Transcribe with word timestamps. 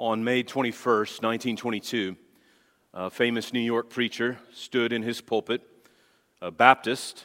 On 0.00 0.22
May 0.22 0.44
21st, 0.44 1.24
1922, 1.24 2.16
a 2.94 3.10
famous 3.10 3.52
New 3.52 3.58
York 3.58 3.90
preacher 3.90 4.38
stood 4.52 4.92
in 4.92 5.02
his 5.02 5.20
pulpit, 5.20 5.60
a 6.40 6.52
Baptist 6.52 7.24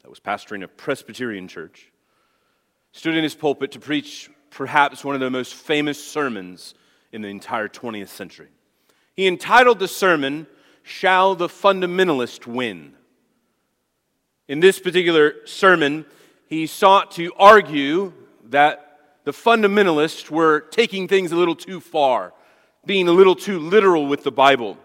that 0.00 0.08
was 0.08 0.18
pastoring 0.18 0.64
a 0.64 0.68
Presbyterian 0.68 1.48
church, 1.48 1.92
stood 2.92 3.14
in 3.14 3.22
his 3.22 3.34
pulpit 3.34 3.72
to 3.72 3.78
preach 3.78 4.30
perhaps 4.48 5.04
one 5.04 5.16
of 5.16 5.20
the 5.20 5.28
most 5.28 5.52
famous 5.52 6.02
sermons 6.02 6.72
in 7.12 7.20
the 7.20 7.28
entire 7.28 7.68
20th 7.68 8.08
century. 8.08 8.48
He 9.12 9.26
entitled 9.26 9.78
the 9.78 9.86
sermon, 9.86 10.46
Shall 10.82 11.34
the 11.34 11.48
Fundamentalist 11.48 12.46
Win? 12.46 12.94
In 14.48 14.60
this 14.60 14.80
particular 14.80 15.34
sermon, 15.44 16.06
he 16.46 16.66
sought 16.66 17.10
to 17.12 17.34
argue 17.38 18.14
that 18.44 18.87
the 19.28 19.32
fundamentalists 19.34 20.30
were 20.30 20.60
taking 20.70 21.06
things 21.06 21.32
a 21.32 21.36
little 21.36 21.54
too 21.54 21.80
far, 21.80 22.32
being 22.86 23.08
a 23.08 23.12
little 23.12 23.34
too 23.34 23.58
literal 23.58 24.06
with 24.06 24.24
the 24.24 24.32
Bible. 24.32 24.78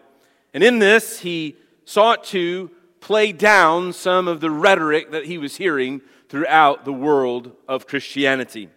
And 0.53 0.61
in 0.61 0.79
this, 0.79 1.21
he 1.21 1.55
sought 1.85 2.25
to 2.25 2.69
play 2.99 3.31
down 3.31 3.93
some 3.93 4.27
of 4.27 4.41
the 4.41 4.51
rhetoric 4.51 5.11
that 5.11 5.27
he 5.27 5.37
was 5.37 5.55
hearing 5.55 6.01
throughout 6.27 6.83
the 6.83 6.91
world 6.91 7.53
of 7.69 7.87
Christianity. 7.87 8.67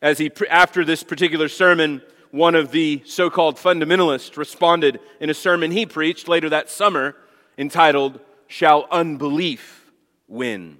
As 0.00 0.16
he, 0.16 0.30
after 0.48 0.86
this 0.86 1.02
particular 1.02 1.50
sermon, 1.50 2.00
one 2.30 2.54
of 2.54 2.70
the 2.70 3.02
so 3.04 3.28
called 3.28 3.58
fundamentalists 3.58 4.38
responded 4.38 5.00
in 5.20 5.28
a 5.28 5.34
sermon 5.34 5.70
he 5.70 5.84
preached 5.84 6.28
later 6.28 6.48
that 6.48 6.70
summer 6.70 7.14
entitled, 7.58 8.20
Shall 8.46 8.88
Unbelief 8.90 9.92
Win? 10.28 10.78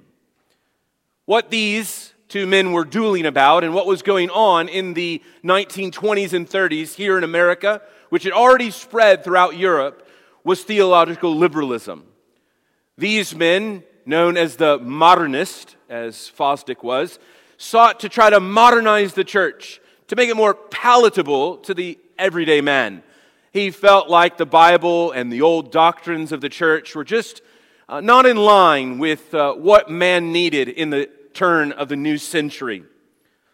What 1.26 1.50
these 1.50 2.14
two 2.30 2.46
men 2.46 2.72
were 2.72 2.84
dueling 2.84 3.26
about 3.26 3.64
and 3.64 3.74
what 3.74 3.86
was 3.86 4.02
going 4.02 4.30
on 4.30 4.68
in 4.68 4.94
the 4.94 5.20
1920s 5.44 6.32
and 6.32 6.48
30s 6.48 6.94
here 6.94 7.18
in 7.18 7.24
America, 7.24 7.82
which 8.08 8.22
had 8.22 8.32
already 8.32 8.70
spread 8.70 9.24
throughout 9.24 9.58
Europe, 9.58 10.08
was 10.44 10.62
theological 10.62 11.36
liberalism. 11.36 12.04
These 12.96 13.34
men, 13.34 13.82
known 14.06 14.36
as 14.36 14.56
the 14.56 14.78
modernist, 14.78 15.76
as 15.88 16.30
Fosdick 16.30 16.84
was, 16.84 17.18
sought 17.58 18.00
to 18.00 18.08
try 18.08 18.30
to 18.30 18.40
modernize 18.40 19.14
the 19.14 19.24
church, 19.24 19.80
to 20.06 20.16
make 20.16 20.30
it 20.30 20.36
more 20.36 20.54
palatable 20.54 21.58
to 21.58 21.74
the 21.74 21.98
everyday 22.16 22.60
man. 22.60 23.02
He 23.52 23.72
felt 23.72 24.08
like 24.08 24.36
the 24.36 24.46
Bible 24.46 25.10
and 25.10 25.32
the 25.32 25.42
old 25.42 25.72
doctrines 25.72 26.30
of 26.30 26.40
the 26.40 26.48
church 26.48 26.94
were 26.94 27.04
just 27.04 27.42
uh, 27.88 28.00
not 28.00 28.24
in 28.24 28.36
line 28.36 28.98
with 28.98 29.34
uh, 29.34 29.52
what 29.54 29.90
man 29.90 30.30
needed 30.30 30.68
in 30.68 30.90
the 30.90 31.10
turn 31.34 31.72
of 31.72 31.88
the 31.88 31.96
new 31.96 32.18
century. 32.18 32.84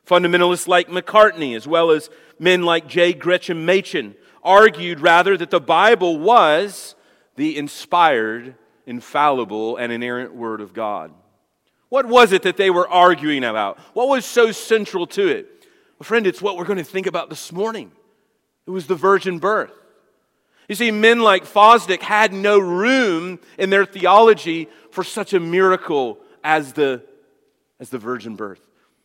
Fundamentalists 0.06 0.68
like 0.68 0.88
Macartney, 0.88 1.56
as 1.56 1.66
well 1.66 1.90
as 1.90 2.10
men 2.38 2.62
like 2.62 2.86
J. 2.86 3.12
Gresham 3.12 3.66
Machen, 3.66 4.14
argued 4.42 5.00
rather 5.00 5.36
that 5.36 5.50
the 5.50 5.60
Bible 5.60 6.18
was 6.18 6.94
the 7.34 7.56
inspired, 7.58 8.54
infallible, 8.86 9.76
and 9.76 9.92
inerrant 9.92 10.34
Word 10.34 10.60
of 10.60 10.72
God. 10.72 11.12
What 11.88 12.06
was 12.06 12.32
it 12.32 12.42
that 12.42 12.56
they 12.56 12.70
were 12.70 12.88
arguing 12.88 13.44
about? 13.44 13.78
What 13.94 14.08
was 14.08 14.24
so 14.24 14.52
central 14.52 15.06
to 15.08 15.28
it? 15.28 15.66
Well, 15.98 16.04
friend, 16.04 16.26
it's 16.26 16.42
what 16.42 16.56
we're 16.56 16.64
going 16.64 16.78
to 16.78 16.84
think 16.84 17.06
about 17.06 17.30
this 17.30 17.52
morning. 17.52 17.90
It 18.66 18.70
was 18.70 18.86
the 18.86 18.94
virgin 18.94 19.38
birth. 19.38 19.72
You 20.68 20.74
see, 20.74 20.90
men 20.90 21.20
like 21.20 21.44
Fosdick 21.44 22.02
had 22.02 22.32
no 22.32 22.58
room 22.58 23.38
in 23.56 23.70
their 23.70 23.84
theology 23.84 24.68
for 24.90 25.04
such 25.04 25.32
a 25.32 25.40
miracle 25.40 26.18
as 26.42 26.72
the 26.72 27.02
as 27.80 27.90
the 27.90 27.98
virgin 27.98 28.36
birth. 28.36 28.60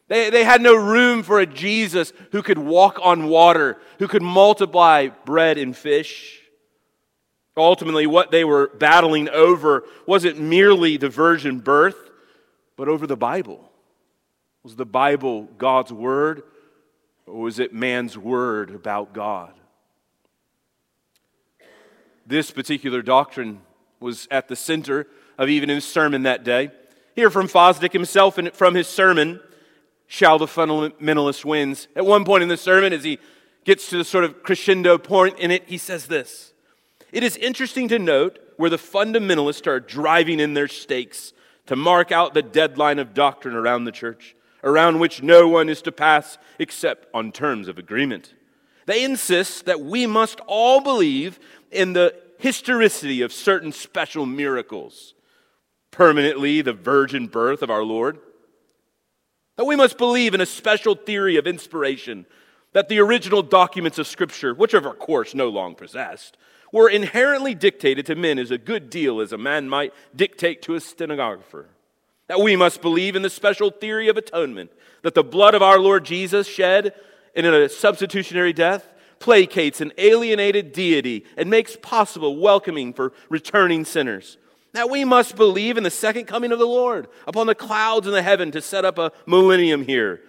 They, 0.07 0.29
they 0.29 0.43
had 0.43 0.61
no 0.61 0.75
room 0.75 1.23
for 1.23 1.39
a 1.39 1.45
Jesus 1.45 2.11
who 2.31 2.41
could 2.41 2.57
walk 2.57 2.99
on 3.01 3.27
water, 3.27 3.77
who 3.99 4.07
could 4.07 4.21
multiply 4.21 5.07
bread 5.07 5.57
and 5.57 5.75
fish. 5.75 6.41
Ultimately, 7.55 8.07
what 8.07 8.31
they 8.31 8.43
were 8.43 8.67
battling 8.77 9.29
over 9.29 9.83
wasn't 10.05 10.39
merely 10.39 10.97
the 10.97 11.09
virgin 11.09 11.59
birth, 11.59 12.09
but 12.75 12.87
over 12.87 13.07
the 13.07 13.17
Bible. 13.17 13.71
Was 14.63 14.75
the 14.75 14.85
Bible 14.85 15.43
God's 15.57 15.93
word, 15.93 16.43
or 17.25 17.41
was 17.41 17.59
it 17.59 17.73
man's 17.73 18.17
word 18.17 18.71
about 18.71 19.13
God? 19.13 19.53
This 22.25 22.51
particular 22.51 23.01
doctrine 23.01 23.61
was 23.99 24.27
at 24.31 24.47
the 24.47 24.55
center 24.55 25.07
of 25.37 25.49
even 25.49 25.69
his 25.69 25.85
sermon 25.85 26.23
that 26.23 26.43
day. 26.43 26.71
Hear 27.15 27.29
from 27.29 27.47
Fosdick 27.47 27.93
himself 27.93 28.37
and 28.37 28.53
from 28.53 28.75
his 28.75 28.87
sermon, 28.87 29.41
Shall 30.07 30.37
the 30.37 30.45
Fundamentalist 30.45 31.45
Wins. 31.45 31.87
At 31.95 32.05
one 32.05 32.25
point 32.25 32.43
in 32.43 32.49
the 32.49 32.57
sermon, 32.57 32.93
as 32.93 33.03
he 33.03 33.19
gets 33.63 33.89
to 33.89 33.97
the 33.97 34.03
sort 34.03 34.23
of 34.23 34.43
crescendo 34.43 34.97
point 34.97 35.39
in 35.39 35.51
it, 35.51 35.63
he 35.67 35.77
says 35.77 36.07
this 36.07 36.53
It 37.11 37.23
is 37.23 37.37
interesting 37.37 37.87
to 37.89 37.99
note 37.99 38.39
where 38.57 38.69
the 38.69 38.77
fundamentalists 38.77 39.67
are 39.67 39.79
driving 39.79 40.39
in 40.39 40.53
their 40.53 40.67
stakes 40.67 41.33
to 41.67 41.75
mark 41.75 42.11
out 42.11 42.33
the 42.33 42.41
deadline 42.41 42.99
of 42.99 43.13
doctrine 43.13 43.55
around 43.55 43.85
the 43.85 43.91
church, 43.91 44.35
around 44.63 44.99
which 44.99 45.23
no 45.23 45.47
one 45.47 45.69
is 45.69 45.81
to 45.83 45.91
pass 45.91 46.37
except 46.59 47.07
on 47.13 47.31
terms 47.31 47.67
of 47.67 47.77
agreement. 47.77 48.33
They 48.85 49.03
insist 49.03 49.65
that 49.65 49.81
we 49.81 50.05
must 50.07 50.39
all 50.47 50.81
believe 50.81 51.39
in 51.71 51.93
the 51.93 52.15
historicity 52.39 53.21
of 53.21 53.31
certain 53.31 53.71
special 53.71 54.25
miracles 54.25 55.13
permanently 55.91 56.61
the 56.61 56.73
virgin 56.73 57.27
birth 57.27 57.61
of 57.61 57.69
our 57.69 57.83
Lord. 57.83 58.17
That 59.57 59.65
we 59.65 59.75
must 59.75 59.97
believe 59.97 60.33
in 60.33 60.41
a 60.41 60.45
special 60.45 60.95
theory 60.95 61.37
of 61.37 61.45
inspiration, 61.45 62.25
that 62.73 62.89
the 62.89 62.99
original 62.99 63.43
documents 63.43 63.99
of 63.99 64.07
Scripture, 64.07 64.53
which 64.53 64.73
of 64.73 64.83
course 64.97 65.35
no 65.35 65.49
long 65.49 65.75
possessed, 65.75 66.37
were 66.71 66.89
inherently 66.89 67.53
dictated 67.53 68.05
to 68.05 68.15
men 68.15 68.39
as 68.39 68.49
a 68.49 68.57
good 68.57 68.89
deal 68.89 69.19
as 69.19 69.33
a 69.33 69.37
man 69.37 69.67
might 69.67 69.93
dictate 70.15 70.61
to 70.63 70.75
a 70.75 70.79
stenographer. 70.79 71.67
That 72.27 72.39
we 72.39 72.55
must 72.55 72.81
believe 72.81 73.17
in 73.17 73.23
the 73.23 73.29
special 73.29 73.71
theory 73.71 74.07
of 74.07 74.15
atonement, 74.15 74.71
that 75.03 75.15
the 75.15 75.23
blood 75.23 75.53
of 75.53 75.61
our 75.61 75.79
Lord 75.79 76.05
Jesus 76.05 76.47
shed 76.47 76.93
in 77.35 77.45
a 77.45 77.67
substitutionary 77.67 78.53
death 78.53 78.87
placates 79.19 79.81
an 79.81 79.91
alienated 79.97 80.71
deity 80.71 81.25
and 81.35 81.49
makes 81.49 81.75
possible 81.75 82.37
welcoming 82.37 82.93
for 82.93 83.11
returning 83.29 83.83
sinners 83.83 84.37
that 84.73 84.89
we 84.89 85.03
must 85.03 85.35
believe 85.35 85.77
in 85.77 85.83
the 85.83 85.89
second 85.89 86.25
coming 86.25 86.51
of 86.51 86.59
the 86.59 86.65
Lord 86.65 87.07
upon 87.27 87.47
the 87.47 87.55
clouds 87.55 88.07
in 88.07 88.13
the 88.13 88.21
heaven 88.21 88.51
to 88.51 88.61
set 88.61 88.85
up 88.85 88.97
a 88.97 89.11
millennium 89.25 89.85
here 89.85 90.21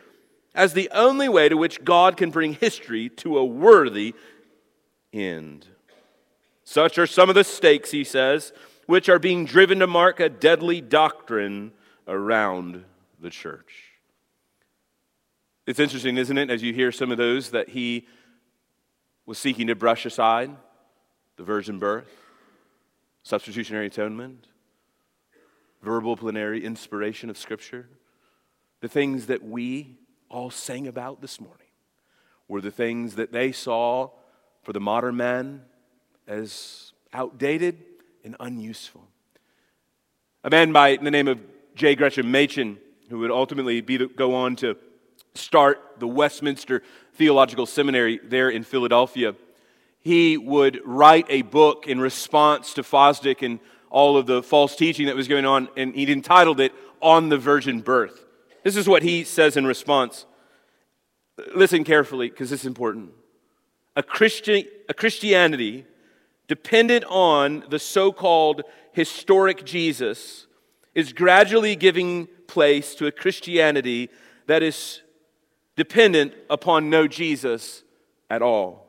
as 0.54 0.72
the 0.72 0.90
only 0.92 1.28
way 1.28 1.48
to 1.48 1.56
which 1.56 1.82
God 1.84 2.16
can 2.16 2.30
bring 2.30 2.54
history 2.54 3.08
to 3.08 3.38
a 3.38 3.44
worthy 3.44 4.14
end. 5.12 5.66
Such 6.64 6.98
are 6.98 7.06
some 7.06 7.28
of 7.28 7.34
the 7.34 7.44
stakes, 7.44 7.90
he 7.90 8.04
says, 8.04 8.52
which 8.86 9.08
are 9.08 9.18
being 9.18 9.44
driven 9.44 9.78
to 9.78 9.86
mark 9.86 10.20
a 10.20 10.28
deadly 10.28 10.80
doctrine 10.80 11.72
around 12.06 12.84
the 13.20 13.30
church. 13.30 13.84
It's 15.66 15.78
interesting, 15.78 16.16
isn't 16.16 16.36
it, 16.36 16.50
as 16.50 16.62
you 16.62 16.72
hear 16.72 16.90
some 16.90 17.10
of 17.12 17.18
those 17.18 17.50
that 17.50 17.70
he 17.70 18.06
was 19.26 19.38
seeking 19.38 19.68
to 19.68 19.74
brush 19.74 20.04
aside 20.04 20.50
the 21.36 21.44
virgin 21.44 21.78
birth, 21.78 22.21
substitutionary 23.22 23.86
atonement, 23.86 24.46
verbal 25.82 26.16
plenary 26.16 26.64
inspiration 26.64 27.30
of 27.30 27.38
Scripture, 27.38 27.88
the 28.80 28.88
things 28.88 29.26
that 29.26 29.44
we 29.44 29.96
all 30.28 30.50
sang 30.50 30.86
about 30.86 31.20
this 31.20 31.40
morning 31.40 31.58
were 32.48 32.60
the 32.60 32.70
things 32.70 33.14
that 33.14 33.32
they 33.32 33.52
saw 33.52 34.10
for 34.62 34.72
the 34.72 34.80
modern 34.80 35.16
man 35.16 35.62
as 36.26 36.92
outdated 37.12 37.78
and 38.24 38.36
unuseful. 38.40 39.06
A 40.44 40.50
man 40.50 40.72
by 40.72 40.96
the 40.96 41.10
name 41.10 41.28
of 41.28 41.38
J. 41.74 41.94
Gresham 41.94 42.30
Machen, 42.30 42.78
who 43.08 43.18
would 43.18 43.30
ultimately 43.30 43.80
be 43.80 43.98
go 43.98 44.34
on 44.34 44.56
to 44.56 44.76
start 45.34 45.78
the 45.98 46.06
Westminster 46.06 46.82
Theological 47.14 47.66
Seminary 47.66 48.20
there 48.22 48.50
in 48.50 48.62
Philadelphia, 48.62 49.34
he 50.02 50.36
would 50.36 50.80
write 50.84 51.26
a 51.28 51.42
book 51.42 51.86
in 51.86 52.00
response 52.00 52.74
to 52.74 52.82
Fosdick 52.82 53.42
and 53.42 53.60
all 53.88 54.16
of 54.16 54.26
the 54.26 54.42
false 54.42 54.74
teaching 54.74 55.06
that 55.06 55.16
was 55.16 55.28
going 55.28 55.46
on, 55.46 55.68
and 55.76 55.94
he'd 55.94 56.10
entitled 56.10 56.60
it 56.60 56.72
On 57.00 57.28
the 57.28 57.38
Virgin 57.38 57.80
Birth. 57.80 58.24
This 58.62 58.76
is 58.76 58.88
what 58.88 59.02
he 59.02 59.24
says 59.24 59.56
in 59.56 59.66
response. 59.66 60.26
Listen 61.54 61.84
carefully, 61.84 62.28
because 62.28 62.50
this 62.50 62.60
is 62.60 62.66
important. 62.66 63.10
A, 63.96 64.02
Christian, 64.02 64.64
a 64.88 64.94
Christianity 64.94 65.86
dependent 66.48 67.04
on 67.08 67.64
the 67.70 67.78
so 67.78 68.12
called 68.12 68.62
historic 68.92 69.64
Jesus 69.64 70.46
is 70.94 71.12
gradually 71.12 71.76
giving 71.76 72.28
place 72.46 72.94
to 72.96 73.06
a 73.06 73.12
Christianity 73.12 74.10
that 74.46 74.62
is 74.62 75.00
dependent 75.76 76.34
upon 76.50 76.90
no 76.90 77.06
Jesus 77.06 77.82
at 78.28 78.42
all. 78.42 78.81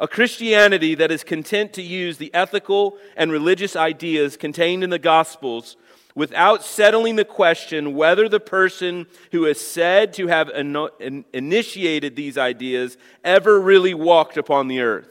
A 0.00 0.08
Christianity 0.08 0.94
that 0.94 1.12
is 1.12 1.22
content 1.22 1.74
to 1.74 1.82
use 1.82 2.16
the 2.16 2.32
ethical 2.32 2.96
and 3.16 3.30
religious 3.30 3.76
ideas 3.76 4.38
contained 4.38 4.82
in 4.82 4.88
the 4.88 4.98
Gospels 4.98 5.76
without 6.14 6.64
settling 6.64 7.16
the 7.16 7.24
question 7.24 7.94
whether 7.94 8.26
the 8.26 8.40
person 8.40 9.06
who 9.30 9.44
is 9.44 9.60
said 9.60 10.14
to 10.14 10.26
have 10.28 10.48
initiated 10.48 12.16
these 12.16 12.38
ideas 12.38 12.96
ever 13.22 13.60
really 13.60 13.92
walked 13.92 14.38
upon 14.38 14.68
the 14.68 14.80
earth. 14.80 15.10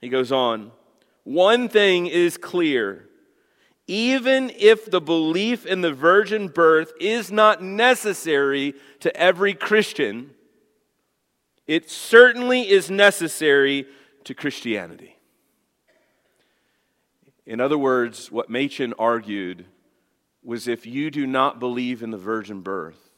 He 0.00 0.08
goes 0.08 0.32
on, 0.32 0.72
one 1.22 1.68
thing 1.68 2.08
is 2.08 2.36
clear. 2.36 3.08
Even 3.86 4.50
if 4.58 4.90
the 4.90 5.00
belief 5.00 5.64
in 5.64 5.80
the 5.80 5.92
virgin 5.92 6.48
birth 6.48 6.92
is 7.00 7.30
not 7.30 7.62
necessary 7.62 8.74
to 9.00 9.16
every 9.16 9.54
Christian, 9.54 10.30
it 11.68 11.90
certainly 11.90 12.68
is 12.68 12.90
necessary 12.90 13.86
to 14.24 14.34
Christianity. 14.34 15.16
In 17.46 17.60
other 17.60 17.78
words, 17.78 18.32
what 18.32 18.50
Machen 18.50 18.94
argued 18.98 19.66
was 20.42 20.66
if 20.66 20.86
you 20.86 21.10
do 21.10 21.26
not 21.26 21.60
believe 21.60 22.02
in 22.02 22.10
the 22.10 22.18
virgin 22.18 22.62
birth, 22.62 23.10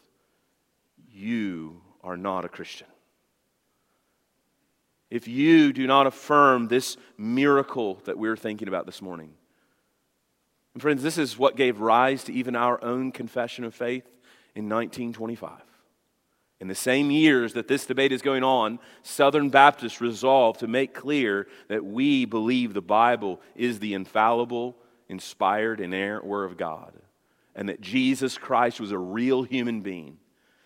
you 1.09 1.81
are 2.03 2.17
not 2.17 2.45
a 2.45 2.49
Christian. 2.49 2.87
If 5.11 5.27
you 5.27 5.73
do 5.73 5.87
not 5.87 6.07
affirm 6.07 6.69
this 6.69 6.97
miracle 7.17 8.01
that 8.05 8.19
we're 8.19 8.37
thinking 8.37 8.69
about 8.69 8.87
this 8.87 9.03
morning, 9.03 9.33
and 10.75 10.83
friends, 10.83 11.03
this 11.03 11.19
is 11.19 11.37
what 11.37 11.57
gave 11.57 11.81
rise 11.81 12.25
to 12.25 12.33
even 12.33 12.55
our 12.55 12.83
own 12.83 13.11
confession 13.11 13.65
of 13.65 13.75
faith 13.75 14.07
in 14.55 14.69
1925. 14.69 15.70
In 16.61 16.69
the 16.69 16.75
same 16.75 17.11
years 17.11 17.55
that 17.55 17.69
this 17.69 17.87
debate 17.87 18.13
is 18.13 18.21
going 18.21 18.45
on, 18.45 18.79
Southern 19.03 19.49
Baptists 19.49 20.01
resolved 20.01 20.61
to 20.61 20.67
make 20.67 20.93
clear 20.93 21.47
that 21.69 21.85
we 21.85 22.27
believe 22.27 22.75
the 22.75 22.83
Bible 22.83 23.41
is 23.57 23.79
the 23.79 23.95
infallible, 23.95 24.77
inspired, 25.09 25.81
inerrant 25.81 26.27
Word 26.27 26.45
of 26.45 26.59
God, 26.59 26.93
and 27.55 27.69
that 27.71 27.81
Jesus 27.81 28.37
Christ 28.37 28.79
was 28.79 28.93
a 28.93 28.99
real 28.99 29.43
human 29.43 29.81
being. 29.81 30.19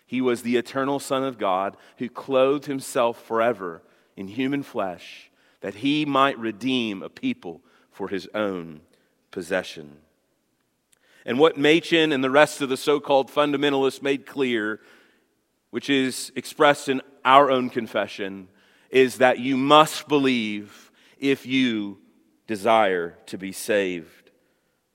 He 0.05 0.19
was 0.19 0.41
the 0.41 0.57
eternal 0.57 0.99
Son 0.99 1.23
of 1.23 1.37
God 1.37 1.77
who 1.97 2.09
clothed 2.09 2.65
himself 2.65 3.23
forever 3.23 3.81
in 4.17 4.27
human 4.27 4.63
flesh 4.63 5.31
that 5.61 5.75
he 5.75 6.05
might 6.05 6.37
redeem 6.37 7.01
a 7.01 7.09
people 7.09 7.61
for 7.89 8.09
his 8.09 8.27
own 8.35 8.81
possession. 9.31 9.97
And 11.25 11.39
what 11.39 11.57
Machen 11.57 12.11
and 12.11 12.23
the 12.23 12.29
rest 12.29 12.61
of 12.61 12.69
the 12.69 12.77
so 12.77 12.99
called 12.99 13.31
fundamentalists 13.31 14.03
made 14.03 14.27
clear 14.27 14.79
which 15.75 15.89
is 15.89 16.31
expressed 16.37 16.87
in 16.87 17.01
our 17.25 17.51
own 17.51 17.69
confession, 17.69 18.47
is 18.89 19.17
that 19.17 19.39
you 19.39 19.57
must 19.57 20.07
believe 20.07 20.89
if 21.19 21.45
you 21.45 21.97
desire 22.47 23.17
to 23.25 23.37
be 23.37 23.51
saved. 23.51 24.31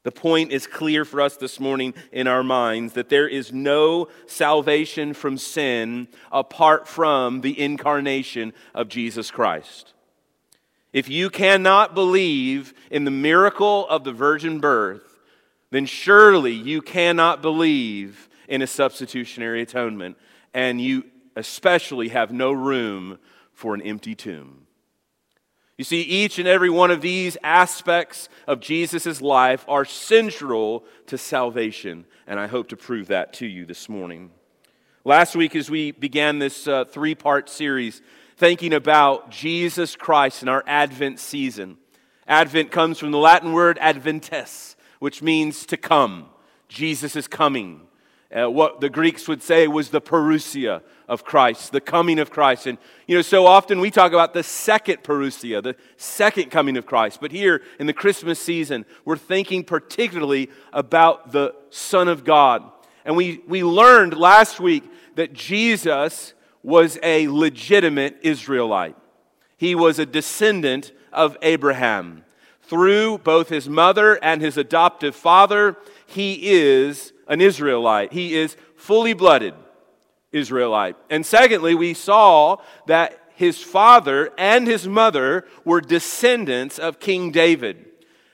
The 0.05 0.11
point 0.11 0.53
is 0.53 0.67
clear 0.67 1.05
for 1.05 1.21
us 1.21 1.37
this 1.37 1.61
morning 1.61 1.93
in 2.13 2.27
our 2.27 2.43
minds 2.43 2.95
that 2.95 3.11
there 3.11 3.29
is 3.29 3.53
no 3.53 4.09
salvation 4.27 5.13
from 5.13 5.37
sin 5.37 6.09
apart 6.33 6.89
from 6.89 7.43
the 7.43 7.61
incarnation 7.61 8.55
of 8.75 8.89
Jesus 8.89 9.31
Christ. 9.31 9.93
If 10.95 11.11
you 11.11 11.29
cannot 11.29 11.95
believe 11.95 12.73
in 12.91 13.05
the 13.05 13.11
miracle 13.11 13.87
of 13.89 14.05
the 14.05 14.13
virgin 14.13 14.61
birth, 14.61 15.19
then 15.71 15.85
surely 15.85 16.55
you 16.55 16.81
cannot 16.81 17.43
believe 17.43 18.31
in 18.49 18.63
a 18.63 18.67
substitutionary 18.67 19.61
atonement 19.61 20.17
and 20.55 20.81
you 20.81 21.05
especially 21.37 22.09
have 22.09 22.33
no 22.33 22.53
room 22.53 23.19
for 23.53 23.75
an 23.75 23.83
empty 23.83 24.15
tomb. 24.15 24.67
You 25.79 25.85
see, 25.85 26.03
each 26.03 26.39
and 26.39 26.47
every 26.47 26.69
one 26.69 26.91
of 26.91 27.01
these 27.01 27.39
aspects 27.43 28.29
of 28.47 28.61
Jesus' 28.61 29.23
life 29.23 29.65
are 29.67 29.87
central 29.87 30.85
to 31.07 31.17
salvation, 31.17 32.05
and 32.27 32.39
I 32.39 32.49
hope 32.49 32.69
to 32.69 32.77
prove 32.77 33.07
that 33.09 33.33
to 33.35 33.47
you 33.47 33.65
this 33.65 33.89
morning. 33.89 34.31
Last 35.05 35.35
week, 35.35 35.57
as 35.57 35.71
we 35.71 35.93
began 35.93 36.39
this 36.39 36.69
uh, 36.69 36.85
three 36.85 37.15
part 37.15 37.49
series, 37.49 38.03
thinking 38.37 38.75
about 38.75 39.31
Jesus 39.31 39.97
Christ 39.97 40.43
in 40.43 40.51
our 40.51 40.63
Advent 40.67 41.19
season, 41.19 41.79
Advent 42.29 42.71
comes 42.71 42.99
from 42.99 43.11
the 43.11 43.19
Latin 43.19 43.55
word 43.55 43.79
adventus, 43.81 44.77
which 44.99 45.23
means 45.23 45.65
to 45.67 45.79
come. 45.79 46.27
Jesus 46.69 47.17
is 47.17 47.27
coming 47.27 47.87
uh, 48.33 48.49
what 48.49 48.81
the 48.81 48.89
Greeks 48.89 49.27
would 49.27 49.43
say 49.43 49.67
was 49.67 49.91
the 49.91 50.01
parousia 50.01 50.83
of 51.09 51.25
Christ, 51.25 51.73
the 51.73 51.81
coming 51.81 52.21
of 52.21 52.31
Christ. 52.31 52.67
And, 52.67 52.79
you 53.09 53.17
know, 53.17 53.23
so 53.23 53.47
often 53.47 53.81
we 53.81 53.91
talk 53.91 54.13
about 54.13 54.35
the 54.35 54.45
second 54.45 55.03
parousia, 55.03 55.61
the 55.63 55.75
second 55.97 56.51
coming 56.51 56.77
of 56.77 56.87
Christ. 56.87 57.21
But 57.21 57.33
here 57.33 57.63
in 57.81 57.89
the 57.89 57.93
Christmas 57.93 58.39
season, 58.39 58.87
we're 59.05 59.17
thinking 59.17 59.65
particularly 59.65 60.49
about 60.73 61.33
the 61.33 61.55
Son 61.71 62.07
of 62.07 62.25
God. 62.25 62.63
And 63.05 63.17
we, 63.17 63.43
we 63.49 63.65
learned 63.65 64.17
last 64.17 64.61
week 64.61 64.85
that 65.17 65.33
Jesus 65.33 66.35
was 66.63 66.99
a 67.03 67.27
legitimate 67.29 68.19
Israelite, 68.23 68.97
he 69.57 69.75
was 69.75 69.99
a 69.99 70.07
descendant 70.07 70.93
of 71.13 71.37
Abraham. 71.43 72.25
Through 72.63 73.19
both 73.19 73.49
his 73.49 73.69
mother 73.69 74.23
and 74.23 74.41
his 74.41 74.57
adoptive 74.57 75.17
father, 75.17 75.77
he 76.07 76.53
is 76.53 77.13
an 77.31 77.41
Israelite. 77.41 78.13
He 78.13 78.37
is 78.37 78.57
fully 78.77 79.15
blooded 79.15 79.55
Israelite. 80.33 80.97
And 81.09 81.25
secondly, 81.25 81.75
we 81.75 81.95
saw 81.95 82.59
that 82.87 83.19
his 83.35 83.63
father 83.63 84.31
and 84.37 84.67
his 84.67 84.87
mother 84.87 85.47
were 85.65 85.81
descendants 85.81 86.79
of 86.79 87.01
King 87.01 87.31
David. 87.31 87.87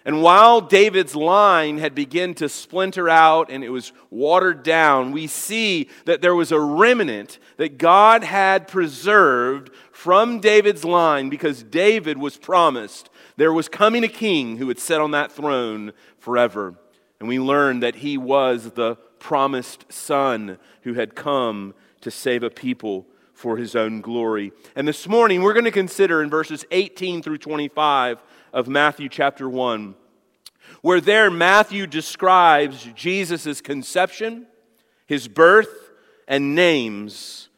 And 0.04 0.22
while 0.22 0.60
David's 0.60 1.16
line 1.16 1.78
had 1.78 1.94
begun 1.94 2.34
to 2.34 2.48
splinter 2.48 3.08
out 3.08 3.50
and 3.50 3.62
it 3.62 3.70
was 3.70 3.92
watered 4.08 4.62
down, 4.62 5.12
we 5.12 5.26
see 5.26 5.88
that 6.04 6.22
there 6.22 6.34
was 6.34 6.52
a 6.52 6.60
remnant 6.60 7.38
that 7.56 7.76
God 7.76 8.24
had 8.24 8.68
preserved 8.68 9.70
from 9.92 10.40
David's 10.40 10.84
line 10.84 11.28
because 11.28 11.62
David 11.62 12.18
was 12.18 12.36
promised 12.36 13.10
there 13.36 13.52
was 13.52 13.68
coming 13.68 14.04
a 14.04 14.08
king 14.08 14.56
who 14.56 14.66
would 14.66 14.78
sit 14.78 15.00
on 15.00 15.10
that 15.10 15.32
throne 15.32 15.92
forever. 16.18 16.76
And 17.18 17.28
we 17.28 17.38
learn 17.38 17.80
that 17.80 17.96
he 17.96 18.18
was 18.18 18.72
the 18.72 18.96
promised 19.18 19.90
son 19.92 20.58
who 20.82 20.94
had 20.94 21.14
come 21.14 21.74
to 22.02 22.10
save 22.10 22.42
a 22.42 22.50
people 22.50 23.06
for 23.32 23.56
his 23.56 23.76
own 23.76 24.00
glory. 24.00 24.52
And 24.74 24.86
this 24.86 25.08
morning 25.08 25.42
we're 25.42 25.52
going 25.52 25.64
to 25.64 25.70
consider 25.70 26.22
in 26.22 26.30
verses 26.30 26.64
18 26.70 27.22
through 27.22 27.38
25 27.38 28.22
of 28.52 28.68
Matthew 28.68 29.08
chapter 29.08 29.48
1, 29.48 29.94
where 30.80 31.00
there 31.00 31.30
Matthew 31.30 31.86
describes 31.86 32.88
Jesus' 32.94 33.60
conception, 33.60 34.46
his 35.06 35.28
birth, 35.28 35.90
and 36.26 36.54
names 36.54 37.48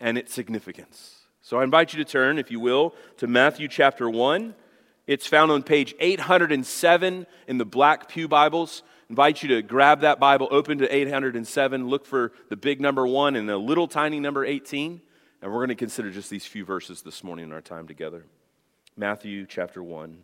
and 0.00 0.18
its 0.18 0.34
significance. 0.34 1.20
So 1.40 1.58
I 1.58 1.64
invite 1.64 1.92
you 1.92 2.04
to 2.04 2.10
turn, 2.10 2.38
if 2.38 2.50
you 2.50 2.60
will, 2.60 2.94
to 3.18 3.26
Matthew 3.26 3.68
chapter 3.68 4.08
1. 4.08 4.54
It's 5.06 5.26
found 5.26 5.50
on 5.50 5.62
page 5.62 5.94
807 5.98 7.26
in 7.48 7.58
the 7.58 7.64
Black 7.64 8.08
Pew 8.08 8.28
Bibles 8.28 8.82
invite 9.12 9.42
you 9.42 9.48
to 9.50 9.60
grab 9.60 10.00
that 10.00 10.18
Bible, 10.18 10.48
open 10.50 10.78
to 10.78 10.88
807, 10.88 11.86
look 11.86 12.06
for 12.06 12.32
the 12.48 12.56
big 12.56 12.80
number 12.80 13.06
one 13.06 13.36
and 13.36 13.46
the 13.46 13.58
little 13.58 13.86
tiny 13.86 14.18
number 14.18 14.42
18. 14.42 15.02
And 15.42 15.52
we're 15.52 15.58
going 15.58 15.68
to 15.68 15.74
consider 15.74 16.10
just 16.10 16.30
these 16.30 16.46
few 16.46 16.64
verses 16.64 17.02
this 17.02 17.22
morning 17.22 17.44
in 17.44 17.52
our 17.52 17.60
time 17.60 17.86
together. 17.86 18.24
Matthew 18.96 19.44
chapter 19.44 19.82
1. 19.82 20.22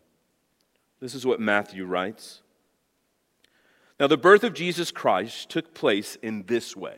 This 1.00 1.14
is 1.14 1.26
what 1.26 1.38
Matthew 1.38 1.85
writes. 1.85 2.40
Now, 4.00 4.07
the 4.07 4.16
birth 4.16 4.42
of 4.42 4.54
Jesus 4.54 4.90
Christ 4.90 5.50
took 5.50 5.75
place 5.75 6.16
in 6.23 6.45
this 6.45 6.75
way. 6.75 6.97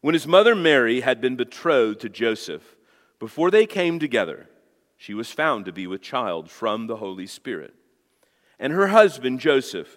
When 0.00 0.14
his 0.14 0.26
mother 0.26 0.56
Mary 0.56 1.02
had 1.02 1.20
been 1.20 1.36
betrothed 1.36 2.00
to 2.00 2.08
Joseph, 2.08 2.74
before 3.20 3.52
they 3.52 3.66
came 3.66 4.00
together, 4.00 4.48
she 4.96 5.14
was 5.14 5.30
found 5.30 5.64
to 5.66 5.72
be 5.72 5.86
with 5.86 6.02
child 6.02 6.50
from 6.50 6.88
the 6.88 6.96
Holy 6.96 7.28
Spirit. 7.28 7.74
And 8.58 8.72
her 8.72 8.88
husband, 8.88 9.38
Joseph, 9.38 9.96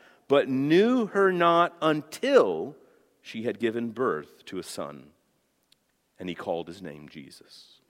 but 0.31 0.47
knew 0.47 1.07
her 1.07 1.29
not 1.29 1.75
until 1.81 2.73
she 3.21 3.43
had 3.43 3.59
given 3.59 3.89
birth 3.89 4.45
to 4.45 4.57
a 4.59 4.63
son, 4.63 5.07
and 6.17 6.29
he 6.29 6.35
called 6.35 6.69
his 6.69 6.81
name 6.81 7.09
Jesus. 7.09 7.81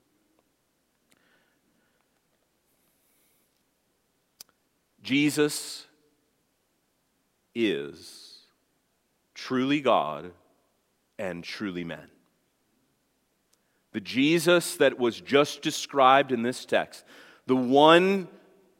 Jesus 5.04 5.86
is 7.54 8.38
truly 9.34 9.80
God 9.80 10.32
and 11.20 11.44
truly 11.44 11.84
man. 11.84 12.10
The 13.92 14.00
Jesus 14.00 14.74
that 14.78 14.98
was 14.98 15.20
just 15.20 15.62
described 15.62 16.32
in 16.32 16.42
this 16.42 16.64
text, 16.64 17.04
the 17.46 17.54
one 17.54 18.26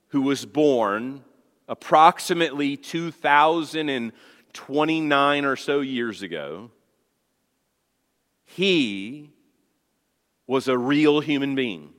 who 0.09 0.23
was 0.23 0.45
born 0.45 1.23
approximately 1.69 2.77
2029 2.77 5.45
or 5.45 5.57
so 5.57 5.81
years 5.81 6.23
ago, 6.23 6.71
he 8.45 9.31
was 10.47 10.69
a 10.69 10.77
real 10.77 11.21
human 11.21 11.55
being. 11.55 11.91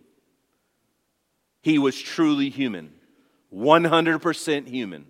He 1.61 1.79
was 1.79 1.99
truly 1.99 2.49
human, 2.49 2.93
100% 3.53 4.67
human. 4.67 5.05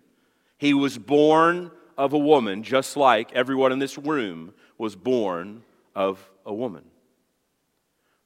He 0.57 0.73
was 0.73 0.97
born 0.97 1.71
of 1.97 2.13
a 2.13 2.17
woman, 2.17 2.63
just 2.63 2.95
like 2.95 3.33
everyone 3.33 3.71
in 3.71 3.79
this 3.79 3.97
room 3.97 4.53
was 4.77 4.95
born 4.95 5.63
of 5.95 6.29
a 6.45 6.53
woman. 6.53 6.83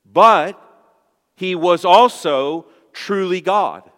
But 0.06 0.62
he 1.36 1.56
was 1.56 1.86
also 1.86 2.66
truly 2.94 3.42
God. 3.42 3.90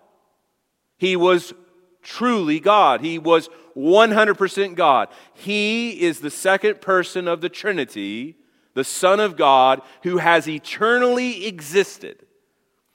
He 0.98 1.16
was 1.16 1.54
truly 2.02 2.60
God. 2.60 3.02
He 3.02 3.20
was 3.20 3.50
100% 3.76 4.76
God. 4.76 5.10
He 5.34 6.02
is 6.02 6.20
the 6.20 6.32
second 6.32 6.82
person 6.82 7.28
of 7.28 7.42
the 7.42 7.50
Trinity, 7.50 8.36
the 8.74 8.84
Son 8.84 9.20
of 9.20 9.38
God, 9.38 9.82
who 10.04 10.18
has 10.18 10.48
eternally 10.48 11.46
existed, 11.46 12.26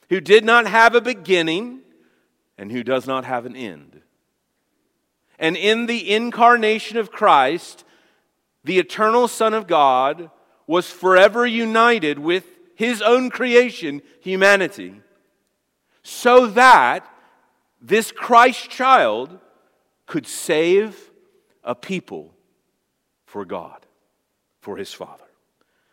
who 0.08 0.20
did 0.20 0.44
not 0.44 0.66
have 0.66 0.94
a 0.94 1.00
beginning, 1.00 1.80
and 2.56 2.70
who 2.70 2.82
does 2.82 3.06
not 3.06 3.25
have 3.25 3.46
an 3.46 3.56
end. 3.56 4.00
And 5.38 5.56
in 5.56 5.87
the 5.87 6.12
incarnation 6.12 6.96
of 6.99 7.11
Christ, 7.11 7.84
the 8.62 8.78
eternal 8.78 9.28
Son 9.28 9.52
of 9.52 9.66
God 9.66 10.30
was 10.66 10.90
forever 10.90 11.46
united 11.46 12.18
with 12.18 12.44
his 12.75 13.02
own 13.02 13.30
creation, 13.30 14.02
humanity, 14.20 15.00
so 16.02 16.46
that 16.46 17.08
this 17.87 18.11
Christ 18.11 18.71
child 18.71 19.38
could 20.07 20.26
save 20.26 21.11
a 21.62 21.75
people 21.75 22.35
for 23.26 23.45
God, 23.45 23.85
for 24.61 24.79
his 24.79 24.93
Father. 24.95 25.25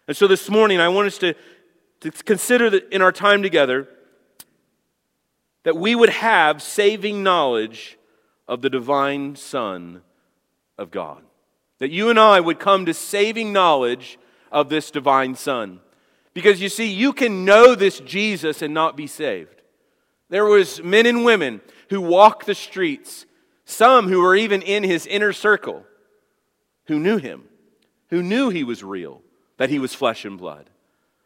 And 0.08 0.16
so 0.16 0.26
this 0.26 0.50
morning, 0.50 0.80
I 0.80 0.88
want 0.88 1.08
us 1.08 1.18
to, 1.18 1.36
to 2.00 2.12
consider 2.12 2.70
that 2.70 2.90
in 2.94 3.02
our 3.02 3.12
time 3.12 3.44
together 3.44 3.90
that 5.64 5.76
we 5.76 5.94
would 5.94 6.10
have 6.10 6.62
saving 6.62 7.24
knowledge 7.24 7.98
of 8.48 8.62
the 8.62 8.70
divine 8.70 9.36
Son 9.36 10.02
of 10.78 10.92
God. 10.92 11.22
That 11.80 11.92
you 11.92 12.10
and 12.10 12.18
I 12.18 12.40
would 12.40 12.60
come 12.60 12.86
to 12.86 12.94
saving 12.94 13.52
knowledge 13.52 14.18
of 14.50 14.70
this 14.70 14.92
divine 14.92 15.36
Son. 15.36 15.82
Because 16.34 16.62
you 16.62 16.70
see, 16.70 16.88
you 16.88 17.12
can 17.12 17.44
know 17.44 17.76
this 17.76 18.00
Jesus 18.00 18.62
and 18.62 18.74
not 18.74 18.96
be 18.96 19.08
saved. 19.08 19.62
There 20.30 20.46
was 20.46 20.82
men 20.82 21.06
and 21.06 21.26
women 21.26 21.60
who 21.92 22.00
walked 22.00 22.46
the 22.46 22.56
streets, 22.56 23.26
some 23.66 24.08
who 24.08 24.22
were 24.22 24.34
even 24.34 24.62
in 24.62 24.82
his 24.82 25.06
inner 25.06 25.34
circle, 25.34 25.86
who 26.86 26.98
knew 26.98 27.18
him, 27.18 27.44
who 28.10 28.24
knew 28.24 28.48
he 28.48 28.64
was 28.64 28.82
real, 28.82 29.22
that 29.58 29.70
he 29.70 29.78
was 29.78 29.94
flesh 29.94 30.24
and 30.24 30.38
blood, 30.38 30.70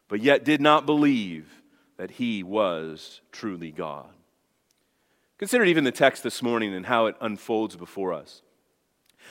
but 0.07 0.23
yet 0.23 0.43
did 0.43 0.59
not 0.59 0.87
believe 0.87 1.61
that 1.97 2.09
he 2.09 2.41
was 2.41 3.21
truly 3.31 3.71
God. 3.71 4.09
Consider 5.37 5.65
even 5.65 5.83
the 5.83 5.91
text 5.91 6.23
this 6.23 6.41
morning 6.41 6.73
and 6.73 6.87
how 6.87 7.05
it 7.05 7.15
unfolds 7.21 7.75
before 7.75 8.11
us. 8.11 8.41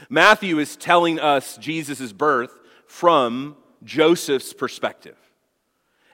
Matthew 0.08 0.60
is 0.60 0.76
telling 0.76 1.18
us 1.18 1.56
Jesus' 1.56 2.12
birth 2.12 2.56
from 2.86 3.56
Joseph's 3.82 4.52
perspective. 4.52 5.16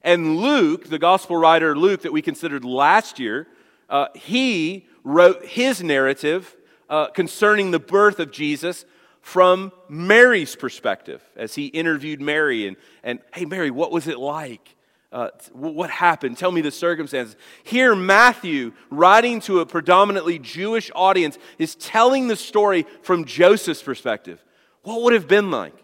And 0.01 0.39
Luke, 0.39 0.89
the 0.89 0.99
gospel 0.99 1.37
writer 1.37 1.77
Luke 1.77 2.03
that 2.03 2.13
we 2.13 2.23
considered 2.23 2.65
last 2.65 3.19
year, 3.19 3.49
uh, 3.91 4.07
he 4.15 4.87
wrote 5.05 5.45
his 5.45 5.83
narrative 5.83 6.57
uh, 6.89 7.09
concerning 7.09 7.71
the 7.71 7.79
birth 7.79 8.19
of 8.19 8.31
Jesus 8.31 8.85
from 9.21 9.73
Mary's 9.89 10.57
perspective 10.57 11.23
as 11.37 11.55
he 11.55 11.67
interviewed 11.67 12.21
Mary 12.21 12.67
and, 12.67 12.77
and 13.03 13.21
hey, 13.35 13.45
Mary, 13.45 13.71
what 13.71 13.93
was 13.93 14.09
it 14.09 14.19
like? 14.19 14.77
Uh, 15.13 15.29
what 15.53 15.91
happened? 15.91 16.39
Tell 16.39 16.53
me 16.53 16.61
the 16.61 16.71
circumstances. 16.71 17.37
Here, 17.65 17.97
Matthew, 17.97 18.73
writing 18.91 19.41
to 19.41 19.61
a 19.61 19.67
predominantly 19.67 20.39
Jewish 20.39 20.91
audience, 20.95 21.37
is 21.59 21.75
telling 21.75 22.29
the 22.29 22.37
story 22.37 22.87
from 23.03 23.25
Joseph's 23.25 23.83
perspective. 23.83 24.43
What 24.83 25.03
would 25.03 25.13
have 25.13 25.27
been 25.27 25.51
like? 25.51 25.75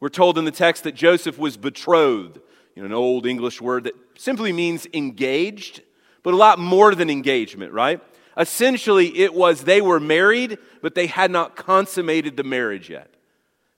We're 0.00 0.08
told 0.08 0.38
in 0.38 0.44
the 0.44 0.50
text 0.50 0.84
that 0.84 0.94
Joseph 0.94 1.38
was 1.38 1.56
betrothed, 1.56 2.40
you 2.74 2.82
know, 2.82 2.86
an 2.86 2.92
old 2.92 3.26
English 3.26 3.60
word 3.60 3.84
that 3.84 3.94
simply 4.16 4.52
means 4.52 4.86
engaged, 4.94 5.82
but 6.26 6.34
a 6.34 6.36
lot 6.36 6.58
more 6.58 6.92
than 6.92 7.08
engagement, 7.08 7.72
right? 7.72 8.00
Essentially, 8.36 9.16
it 9.16 9.32
was 9.32 9.62
they 9.62 9.80
were 9.80 10.00
married, 10.00 10.58
but 10.82 10.96
they 10.96 11.06
had 11.06 11.30
not 11.30 11.54
consummated 11.54 12.36
the 12.36 12.42
marriage 12.42 12.90
yet. 12.90 13.14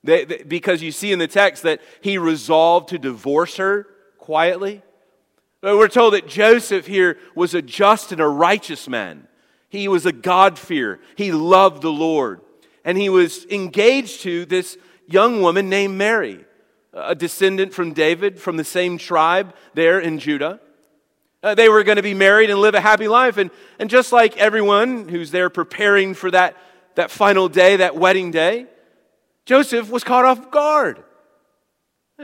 They, 0.02 0.24
they, 0.24 0.44
because 0.44 0.82
you 0.82 0.90
see 0.90 1.12
in 1.12 1.18
the 1.18 1.28
text 1.28 1.64
that 1.64 1.82
he 2.00 2.16
resolved 2.16 2.88
to 2.88 2.98
divorce 2.98 3.58
her 3.58 3.86
quietly. 4.16 4.80
But 5.60 5.76
We're 5.76 5.88
told 5.88 6.14
that 6.14 6.26
Joseph 6.26 6.86
here 6.86 7.18
was 7.34 7.52
a 7.52 7.60
just 7.60 8.12
and 8.12 8.20
a 8.22 8.26
righteous 8.26 8.88
man. 8.88 9.28
He 9.68 9.86
was 9.86 10.06
a 10.06 10.12
God-fearer. 10.12 11.00
He 11.16 11.32
loved 11.32 11.82
the 11.82 11.92
Lord. 11.92 12.40
And 12.82 12.96
he 12.96 13.10
was 13.10 13.44
engaged 13.50 14.22
to 14.22 14.46
this 14.46 14.78
young 15.06 15.42
woman 15.42 15.68
named 15.68 15.98
Mary, 15.98 16.46
a 16.94 17.14
descendant 17.14 17.74
from 17.74 17.92
David, 17.92 18.40
from 18.40 18.56
the 18.56 18.64
same 18.64 18.96
tribe 18.96 19.54
there 19.74 20.00
in 20.00 20.18
Judah. 20.18 20.60
Uh, 21.42 21.54
they 21.54 21.68
were 21.68 21.84
going 21.84 21.96
to 21.96 22.02
be 22.02 22.14
married 22.14 22.50
and 22.50 22.60
live 22.60 22.74
a 22.74 22.80
happy 22.80 23.08
life. 23.08 23.36
And, 23.36 23.50
and 23.78 23.88
just 23.88 24.12
like 24.12 24.36
everyone 24.36 25.08
who's 25.08 25.30
there 25.30 25.50
preparing 25.50 26.14
for 26.14 26.30
that, 26.30 26.56
that 26.96 27.10
final 27.10 27.48
day, 27.48 27.76
that 27.76 27.96
wedding 27.96 28.30
day, 28.30 28.66
Joseph 29.46 29.90
was 29.90 30.02
caught 30.04 30.24
off 30.24 30.50
guard. 30.50 31.04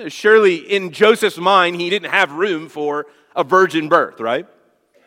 Surely, 0.08 0.56
in 0.56 0.90
Joseph's 0.90 1.38
mind, 1.38 1.76
he 1.76 1.88
didn't 1.88 2.10
have 2.10 2.32
room 2.32 2.68
for 2.68 3.06
a 3.36 3.44
virgin 3.44 3.88
birth, 3.88 4.20
right? 4.20 4.46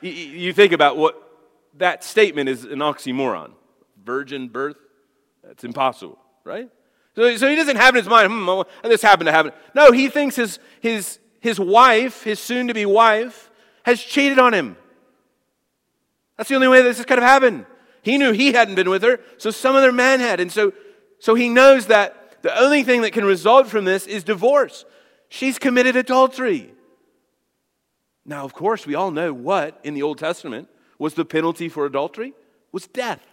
You 0.02 0.54
think 0.54 0.72
about 0.72 0.96
what 0.96 1.22
that 1.76 2.04
statement 2.04 2.48
is 2.48 2.64
an 2.64 2.80
oxymoron. 2.80 3.52
Virgin 4.04 4.48
birth? 4.48 4.78
That's 5.44 5.66
impossible, 5.66 6.18
right? 6.46 6.70
So, 7.16 7.36
so 7.36 7.50
he 7.50 7.56
doesn't 7.56 7.76
have 7.76 7.96
in 7.96 8.04
his 8.04 8.10
mind, 8.10 8.32
hmm, 8.32 8.62
this 8.88 9.02
happened 9.02 9.28
to 9.28 9.32
happen. 9.32 9.52
No, 9.76 9.92
he 9.92 10.08
thinks 10.08 10.36
his, 10.36 10.60
his, 10.80 11.20
his 11.42 11.60
wife, 11.60 12.24
his 12.24 12.40
soon 12.40 12.68
to 12.68 12.74
be 12.74 12.86
wife, 12.86 13.47
has 13.88 14.04
cheated 14.04 14.38
on 14.38 14.54
him. 14.54 14.76
That's 16.36 16.50
the 16.50 16.56
only 16.56 16.68
way 16.68 16.82
this 16.82 16.98
could 17.06 17.20
have 17.20 17.24
happened. 17.24 17.66
He 18.02 18.18
knew 18.18 18.34
he 18.34 18.52
hadn't 18.52 18.76
been 18.76 18.90
with 18.90 19.02
her, 19.02 19.22
so 19.38 19.50
some 19.50 19.78
other 19.78 19.94
man 19.94 20.20
had. 20.20 20.42
And 20.42 20.52
so, 20.52 20.74
so 21.20 21.36
he 21.36 21.48
knows 21.48 21.88
that 21.88 22.42
the 22.42 22.62
only 22.62 22.84
thing 22.84 23.02
that 23.04 23.14
can 23.14 23.24
result 23.24 23.68
from 23.68 23.86
this 23.86 24.06
is 24.06 24.26
divorce. 24.26 24.84
She's 25.30 25.58
committed 25.58 25.96
adultery. 25.96 26.74
Now, 28.26 28.44
of 28.44 28.54
course, 28.54 28.86
we 28.86 28.94
all 28.94 29.10
know 29.10 29.32
what 29.32 29.80
in 29.86 29.94
the 29.94 30.04
Old 30.04 30.18
Testament 30.18 30.68
was 31.00 31.14
the 31.14 31.24
penalty 31.24 31.70
for 31.70 31.86
adultery 31.86 32.34
was 32.74 32.88
death. 32.88 33.26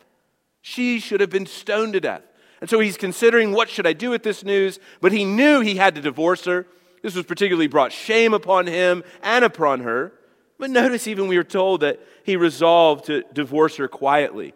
She 0.62 1.00
should 1.00 1.20
have 1.20 1.30
been 1.30 1.46
stoned 1.46 1.94
to 1.94 2.00
death. 2.00 2.22
And 2.60 2.70
so 2.70 2.78
he's 2.78 2.96
considering 2.96 3.50
what 3.50 3.68
should 3.68 3.88
I 3.88 3.92
do 3.92 4.10
with 4.10 4.22
this 4.22 4.44
news, 4.44 4.78
but 5.00 5.10
he 5.10 5.24
knew 5.24 5.62
he 5.62 5.74
had 5.74 5.96
to 5.96 6.00
divorce 6.00 6.44
her. 6.44 6.68
This 7.02 7.16
was 7.16 7.26
particularly 7.26 7.66
brought 7.66 7.90
shame 7.90 8.32
upon 8.32 8.68
him 8.68 9.02
and 9.20 9.44
upon 9.44 9.80
her. 9.80 10.12
But 10.64 10.70
notice 10.70 11.06
even 11.06 11.28
we 11.28 11.36
are 11.36 11.44
told 11.44 11.82
that 11.82 12.00
he 12.22 12.36
resolved 12.36 13.04
to 13.04 13.22
divorce 13.34 13.76
her 13.76 13.86
quietly. 13.86 14.54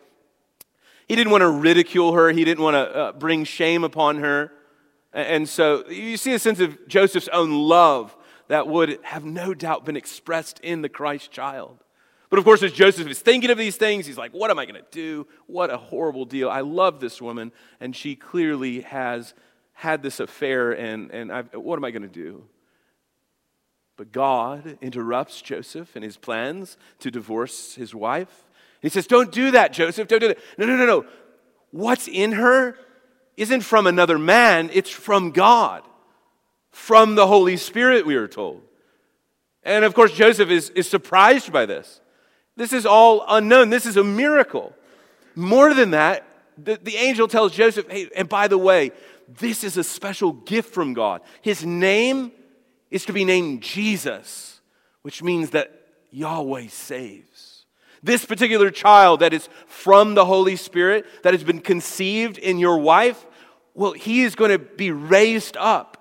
He 1.07 1.15
didn't 1.15 1.31
want 1.31 1.43
to 1.43 1.51
ridicule 1.51 2.15
her, 2.15 2.31
he 2.31 2.47
didn't 2.47 2.65
want 2.65 2.77
to 2.77 2.97
uh, 2.97 3.13
bring 3.13 3.45
shame 3.45 3.85
upon 3.85 4.21
her. 4.21 4.51
And 5.13 5.47
so 5.47 5.87
you 5.91 6.17
see 6.17 6.33
a 6.33 6.39
sense 6.39 6.61
of 6.61 6.89
Joseph's 6.89 7.29
own 7.29 7.53
love 7.53 8.17
that 8.47 8.67
would 8.67 8.99
have 9.03 9.27
no 9.27 9.53
doubt 9.53 9.85
been 9.85 9.99
expressed 9.99 10.61
in 10.61 10.81
the 10.81 10.89
Christ 10.89 11.31
child. 11.31 11.77
But 12.31 12.39
of 12.39 12.47
course, 12.47 12.63
as 12.63 12.73
Joseph 12.73 13.07
is 13.07 13.21
thinking 13.21 13.51
of 13.51 13.59
these 13.59 13.77
things, 13.77 14.07
he's 14.07 14.17
like, 14.17 14.33
What 14.33 14.51
am 14.51 14.59
I 14.59 14.65
going 14.65 14.83
to 14.83 14.91
do? 14.91 15.27
What 15.47 15.69
a 15.69 15.77
horrible 15.77 16.25
deal. 16.25 16.49
I 16.49 16.63
love 16.63 17.01
this 17.01 17.21
woman, 17.21 17.53
and 17.81 17.95
she 17.95 18.17
clearly 18.17 18.81
has 18.81 19.35
had 19.75 20.03
this 20.03 20.21
affair, 20.21 20.73
and, 20.73 21.11
and 21.11 21.31
I've, 21.31 21.53
what 21.53 21.77
am 21.77 21.85
I 21.85 21.91
going 21.91 22.01
to 22.01 22.09
do? 22.09 22.45
But 23.99 24.13
God 24.13 24.79
interrupts 24.81 25.43
Joseph 25.43 25.97
and 25.97 26.05
his 26.05 26.17
plans 26.17 26.77
to 27.01 27.11
divorce 27.11 27.75
his 27.75 27.93
wife. 27.97 28.47
He 28.81 28.89
says, 28.89 29.09
Don't 29.09 29.33
do 29.33 29.51
that, 29.51 29.73
Joseph. 29.73 30.07
Don't 30.07 30.21
do 30.21 30.29
that. 30.29 30.39
No, 30.57 30.67
no, 30.67 30.77
no, 30.77 30.87
no. 30.87 31.05
What's 31.73 32.07
in 32.07 32.33
her 32.33 32.79
isn't 33.37 33.63
from 33.63 33.89
another 33.89 34.17
man, 34.17 34.71
it's 34.73 34.89
from 34.89 35.33
God, 35.33 35.83
from 36.71 37.17
the 37.17 37.27
Holy 37.27 37.57
Spirit, 37.57 38.07
we 38.07 38.15
are 38.15 38.29
told. 38.29 38.63
And 39.65 39.85
of 39.85 39.95
course, 39.95 40.13
Joseph 40.13 40.49
is, 40.49 40.71
is 40.71 40.89
surprised 40.89 41.53
by 41.53 41.67
this. 41.67 42.01
This 42.57 42.73
is 42.73 42.87
all 42.87 43.25
unknown. 43.29 43.71
This 43.71 43.85
is 43.85 43.97
a 43.97 44.05
miracle. 44.05 44.75
More 45.35 45.75
than 45.75 45.91
that, 45.91 46.25
the, 46.57 46.79
the 46.81 46.97
angel 46.97 47.27
tells 47.27 47.53
Joseph, 47.53 47.89
hey, 47.91 48.09
and 48.15 48.29
by 48.29 48.47
the 48.47 48.59
way, 48.59 48.93
this 49.29 49.65
is 49.65 49.77
a 49.77 49.85
special 49.85 50.33
gift 50.33 50.73
from 50.73 50.95
God. 50.95 51.21
His 51.43 51.65
name 51.65 52.33
is 52.91 53.05
to 53.07 53.13
be 53.13 53.25
named 53.25 53.63
Jesus, 53.63 54.61
which 55.03 55.23
means 55.23 55.51
that 55.51 55.73
Yahweh 56.11 56.69
saves. 56.69 57.67
This 58.03 58.25
particular 58.25 58.71
child 58.71 59.21
that 59.21 59.33
is 59.33 59.49
from 59.67 60.15
the 60.15 60.25
Holy 60.25 60.57
Spirit, 60.57 61.07
that 61.23 61.35
has 61.35 61.45
been 61.45 61.61
conceived 61.61 62.39
in 62.39 62.59
your 62.59 62.79
wife, 62.79 63.27
well, 63.75 63.93
he 63.93 64.23
is 64.23 64.35
going 64.35 64.51
to 64.51 64.59
be 64.59 64.91
raised 64.91 65.57
up 65.57 65.99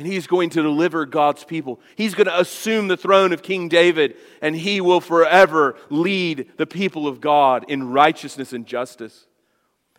and 0.00 0.06
he's 0.06 0.26
going 0.26 0.48
to 0.48 0.62
deliver 0.62 1.04
God's 1.04 1.44
people. 1.44 1.78
He's 1.94 2.14
going 2.14 2.26
to 2.26 2.40
assume 2.40 2.88
the 2.88 2.96
throne 2.96 3.34
of 3.34 3.42
King 3.42 3.68
David, 3.68 4.16
and 4.40 4.56
he 4.56 4.80
will 4.80 5.02
forever 5.02 5.76
lead 5.90 6.52
the 6.56 6.66
people 6.66 7.06
of 7.06 7.20
God 7.20 7.66
in 7.68 7.90
righteousness 7.90 8.54
and 8.54 8.64
justice. 8.64 9.26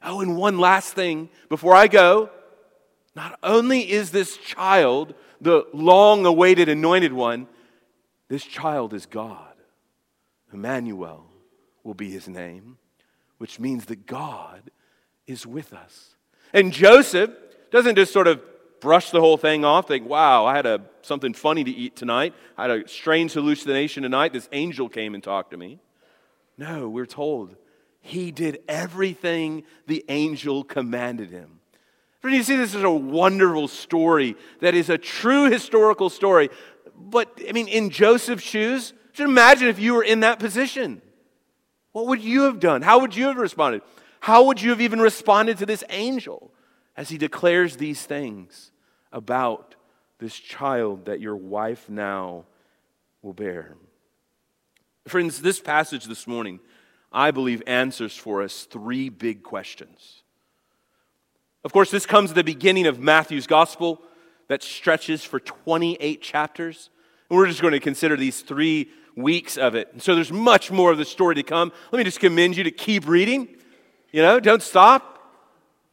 Oh, 0.02 0.22
and 0.22 0.36
one 0.36 0.58
last 0.58 0.94
thing 0.96 1.30
before 1.50 1.76
I 1.76 1.86
go. 1.86 2.32
Not 3.16 3.38
only 3.44 3.92
is 3.92 4.12
this 4.12 4.38
child 4.38 5.14
the 5.40 5.66
long 5.74 6.26
awaited 6.26 6.70
anointed 6.70 7.14
one, 7.14 7.48
this 8.30 8.44
child 8.44 8.94
is 8.94 9.06
God. 9.06 9.54
Emmanuel 10.54 11.26
will 11.84 11.94
be 11.94 12.12
his 12.12 12.28
name, 12.28 12.78
which 13.38 13.60
means 13.60 13.86
that 13.86 14.06
God 14.06 14.72
is 15.28 15.46
with 15.46 15.74
us. 15.74 16.16
And 16.54 16.72
Joseph 16.72 17.32
doesn't 17.72 17.96
just 17.96 18.14
sort 18.14 18.28
of 18.28 18.42
brush 18.82 19.12
the 19.12 19.20
whole 19.20 19.38
thing 19.38 19.64
off, 19.64 19.88
think, 19.88 20.08
wow, 20.08 20.46
I 20.46 20.56
had 20.56 20.66
a, 20.66 20.82
something 21.02 21.34
funny 21.34 21.64
to 21.64 21.72
eat 21.72 21.96
tonight. 21.96 22.34
I 22.58 22.64
had 22.64 22.72
a 22.72 22.88
strange 22.88 23.34
hallucination 23.34 24.04
tonight. 24.04 24.34
This 24.34 24.50
angel 24.52 24.90
came 24.90 25.14
and 25.14 25.24
talked 25.24 25.52
to 25.52 25.58
me. 25.58 25.80
No, 26.58 26.90
we're 26.90 27.06
told 27.06 27.56
he 28.02 28.32
did 28.32 28.62
everything 28.68 29.64
the 29.88 30.04
angel 30.10 30.64
commanded 30.64 31.30
him. 31.30 31.61
Friend, 32.22 32.36
you 32.36 32.44
see, 32.44 32.56
this 32.56 32.76
is 32.76 32.84
a 32.84 32.90
wonderful 32.90 33.68
story 33.68 34.36
that 34.60 34.76
is 34.76 34.90
a 34.90 34.98
true 34.98 35.50
historical 35.50 36.10
story. 36.10 36.50
But, 36.96 37.40
I 37.48 37.52
mean, 37.52 37.68
in 37.68 37.90
Joseph's 37.90 38.44
shoes, 38.44 38.94
just 39.12 39.28
imagine 39.28 39.68
if 39.68 39.80
you 39.80 39.96
were 39.96 40.04
in 40.04 40.22
that 40.22 40.40
position. 40.40 41.02
What 41.92 42.08
would 42.08 42.22
you 42.22 42.44
have 42.44 42.60
done? 42.60 42.84
How 42.84 43.00
would 43.00 43.16
you 43.16 43.26
have 43.26 43.38
responded? 43.38 43.82
How 44.20 44.46
would 44.46 44.62
you 44.62 44.70
have 44.70 44.82
even 44.82 45.00
responded 45.00 45.58
to 45.58 45.66
this 45.66 45.84
angel 45.90 46.54
as 46.96 47.10
he 47.10 47.18
declares 47.18 47.78
these 47.78 48.04
things? 48.04 48.72
about 49.12 49.76
this 50.20 50.36
child 50.36 51.06
that 51.06 51.20
your 51.20 51.36
wife 51.36 51.90
now 51.90 52.46
will 53.22 53.34
bear. 53.34 53.76
Friends, 55.08 55.42
this 55.42 55.60
passage 55.60 56.06
this 56.06 56.28
morning, 56.28 56.60
I 57.12 57.32
believe, 57.32 57.64
answers 57.68 58.16
for 58.16 58.42
us 58.42 58.64
three 58.64 59.10
big 59.10 59.44
questions. 59.44 60.21
Of 61.64 61.74
course, 61.74 61.92
this 61.92 62.06
comes 62.06 62.32
at 62.32 62.36
the 62.36 62.44
beginning 62.44 62.88
of 62.88 63.00
Matthew's 63.00 63.48
gospel 63.48 64.02
that 64.48 64.64
stretches 64.64 65.24
for 65.24 65.40
28 65.40 66.22
chapters. 66.22 66.90
And 67.30 67.38
we're 67.38 67.48
just 67.48 67.62
going 67.62 67.74
to 67.74 67.80
consider 67.80 68.18
these 68.18 68.42
three 68.42 68.90
weeks 69.16 69.58
of 69.58 69.76
it. 69.76 69.90
And 69.94 70.02
so 70.02 70.16
there's 70.16 70.32
much 70.32 70.72
more 70.72 70.92
of 70.92 70.98
the 70.98 71.06
story 71.06 71.36
to 71.36 71.44
come. 71.44 71.72
Let 71.92 72.00
me 72.00 72.04
just 72.04 72.20
commend 72.20 72.58
you 72.58 72.64
to 72.64 72.72
keep 72.72 73.08
reading. 73.08 73.48
You 74.12 74.22
know, 74.22 74.40
don't 74.40 74.62
stop. 74.62 75.20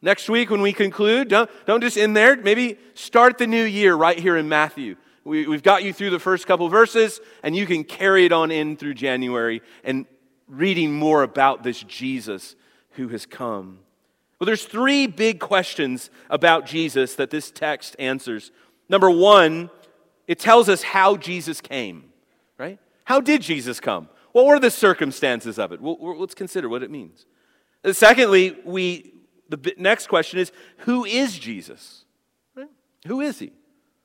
Next 0.01 0.29
week, 0.29 0.49
when 0.49 0.61
we 0.61 0.73
conclude, 0.73 1.27
don't, 1.27 1.49
don't 1.65 1.81
just 1.81 1.97
end 1.97 2.15
there. 2.15 2.35
Maybe 2.37 2.77
start 2.93 3.37
the 3.37 3.47
new 3.47 3.63
year 3.63 3.95
right 3.95 4.17
here 4.17 4.37
in 4.37 4.47
Matthew. 4.47 4.95
We, 5.25 5.45
we've 5.45 5.63
got 5.63 5.83
you 5.83 5.93
through 5.93 6.11
the 6.11 6.19
first 6.19 6.47
couple 6.47 6.67
verses, 6.69 7.19
and 7.43 7.55
you 7.55 7.65
can 7.65 7.83
carry 7.83 8.25
it 8.25 8.31
on 8.31 8.49
in 8.49 8.77
through 8.77 8.93
January 8.93 9.61
and 9.83 10.05
reading 10.47 10.93
more 10.93 11.21
about 11.21 11.63
this 11.63 11.83
Jesus 11.83 12.55
who 12.91 13.09
has 13.09 13.25
come. 13.25 13.79
Well, 14.39 14.45
there's 14.45 14.65
three 14.65 15.05
big 15.07 15.39
questions 15.39 16.09
about 16.29 16.65
Jesus 16.65 17.15
that 17.15 17.29
this 17.29 17.51
text 17.51 17.95
answers. 17.99 18.51
Number 18.87 19.09
one, 19.09 19.69
it 20.27 20.39
tells 20.39 20.69
us 20.69 20.81
how 20.81 21.17
Jesus 21.17 21.59
came, 21.59 22.05
right? 22.57 22.79
How 23.03 23.19
did 23.19 23.41
Jesus 23.41 23.79
come? 23.79 24.07
What 24.31 24.45
were 24.45 24.59
the 24.59 24.71
circumstances 24.71 25.59
of 25.59 25.71
it? 25.71 25.81
Well, 25.81 25.97
let's 26.17 26.35
consider 26.35 26.69
what 26.69 26.83
it 26.83 26.91
means. 26.91 27.25
Uh, 27.83 27.93
secondly, 27.93 28.55
we 28.63 29.13
the 29.49 29.73
next 29.77 30.07
question 30.07 30.39
is 30.39 30.51
who 30.79 31.05
is 31.05 31.37
Jesus? 31.37 32.05
Right? 32.55 32.69
Who 33.07 33.21
is 33.21 33.39
he? 33.39 33.51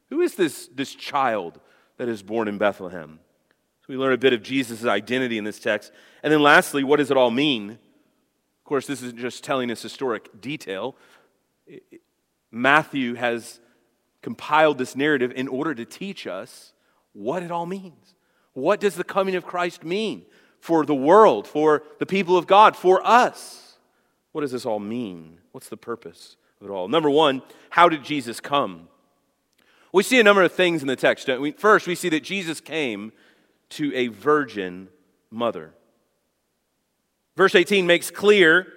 Who 0.09 0.21
is 0.23 0.35
this, 0.35 0.69
this 0.75 0.95
child 0.95 1.61
that 1.99 2.09
is 2.09 2.23
born 2.23 2.49
in 2.49 2.59
Bethlehem? 2.59 3.21
So 3.83 3.87
we 3.89 3.97
learn 3.97 4.15
a 4.15 4.19
bit 4.19 4.33
of 4.33 4.43
Jesus' 4.43 4.85
identity 4.85 5.37
in 5.37 5.45
this 5.45 5.59
text. 5.59 5.93
And 6.23 6.33
then 6.33 6.43
lastly, 6.43 6.85
what 6.85 6.97
does 6.97 7.11
it 7.11 7.17
all 7.17 7.31
mean? 7.31 7.79
Of 8.65 8.69
course, 8.69 8.87
this 8.87 9.03
isn't 9.03 9.19
just 9.19 9.45
telling 9.45 9.71
us 9.71 9.83
historic 9.83 10.41
detail. 10.41 10.97
Matthew 12.51 13.13
has 13.13 13.61
compiled 14.23 14.79
this 14.79 14.97
narrative 14.97 15.35
in 15.37 15.49
order 15.49 15.75
to 15.75 15.85
teach 15.85 16.27
us 16.27 16.73
what 17.13 17.43
it 17.43 17.51
all 17.51 17.67
means. 17.67 18.15
What 18.55 18.81
does 18.81 18.95
the 18.95 19.05
coming 19.05 19.35
of 19.35 19.45
Christ 19.45 19.85
mean 19.85 20.25
for 20.61 20.87
the 20.87 20.95
world, 20.95 21.47
for 21.47 21.83
the 21.99 22.07
people 22.07 22.39
of 22.39 22.47
God, 22.47 22.75
for 22.75 23.07
us? 23.07 23.77
What 24.33 24.41
does 24.41 24.53
this 24.53 24.65
all 24.65 24.81
mean? 24.81 25.41
What's 25.53 25.69
the 25.69 25.77
purpose 25.77 26.39
of 26.59 26.69
it 26.69 26.73
all? 26.73 26.89
Number 26.89 27.11
one, 27.11 27.43
how 27.69 27.91
did 27.91 28.03
Jesus 28.03 28.41
come? 28.41 28.89
We 29.93 30.03
see 30.03 30.19
a 30.19 30.25
number 30.25 30.43
of 30.43 30.53
things 30.53 30.81
in 30.81 30.89
the 30.89 30.97
text. 30.97 31.29
We? 31.29 31.51
First, 31.51 31.87
we 31.87 31.95
see 31.95 32.09
that 32.09 32.25
Jesus 32.25 32.63
came 32.63 33.13
to 33.69 33.95
a 33.95 34.07
virgin 34.07 34.89
mother. 35.31 35.75
Verse 37.37 37.55
18 37.55 37.87
makes 37.87 38.11
clear 38.11 38.73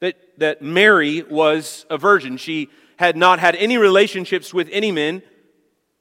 that, 0.00 0.16
that 0.38 0.62
Mary 0.62 1.22
was 1.22 1.86
a 1.90 1.96
virgin. 1.96 2.36
She 2.36 2.68
had 2.96 3.16
not 3.16 3.38
had 3.38 3.54
any 3.56 3.78
relationships 3.78 4.52
with 4.52 4.68
any 4.72 4.90
men. 4.90 5.22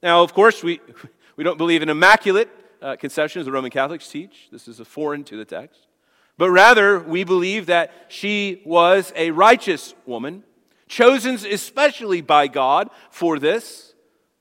Now, 0.01 0.23
of 0.23 0.34
course, 0.34 0.63
we, 0.63 0.79
we 1.36 1.43
don't 1.43 1.58
believe 1.58 1.82
in 1.82 1.89
immaculate 1.89 2.49
uh, 2.82 2.95
conception 2.95 3.39
as 3.39 3.45
the 3.45 3.51
Roman 3.51 3.71
Catholics 3.71 4.10
teach. 4.10 4.49
This 4.51 4.67
is 4.67 4.79
foreign 4.79 5.23
to 5.25 5.38
the 5.38 5.45
text. 5.45 5.88
But 6.38 6.49
rather, 6.49 6.99
we 6.99 7.23
believe 7.23 7.67
that 7.67 7.91
she 8.10 8.62
was 8.65 9.13
a 9.15 9.32
righteous 9.32 9.93
woman, 10.06 10.43
chosen 10.88 11.36
especially 11.36 12.21
by 12.21 12.47
God 12.47 12.89
for 13.12 13.38
this, 13.38 13.93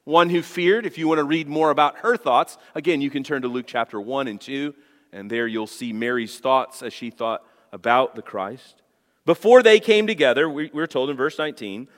one 0.04 0.30
who 0.30 0.42
feared. 0.42 0.86
If 0.86 0.96
you 0.96 1.06
want 1.06 1.18
to 1.18 1.24
read 1.24 1.48
more 1.48 1.70
about 1.70 1.98
her 1.98 2.16
thoughts, 2.16 2.56
again, 2.74 3.02
you 3.02 3.10
can 3.10 3.22
turn 3.22 3.42
to 3.42 3.48
Luke 3.48 3.66
chapter 3.68 4.00
1 4.00 4.26
and 4.26 4.40
2, 4.40 4.74
and 5.12 5.30
there 5.30 5.46
you'll 5.46 5.66
see 5.66 5.92
Mary's 5.92 6.38
thoughts 6.38 6.82
as 6.82 6.92
she 6.92 7.10
thought 7.10 7.44
about 7.72 8.14
the 8.14 8.22
Christ. 8.22 8.82
Before 9.24 9.62
they 9.62 9.78
came 9.78 10.06
together, 10.06 10.48
we're 10.48 10.86
told 10.86 11.10
in 11.10 11.16
verse 11.16 11.38
19, 11.38 11.88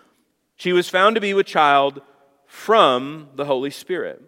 she 0.56 0.72
was 0.72 0.88
found 0.88 1.14
to 1.14 1.20
be 1.20 1.34
with 1.34 1.46
child 1.46 2.02
from 2.46 3.28
the 3.34 3.44
Holy 3.44 3.70
Spirit. 3.70 4.22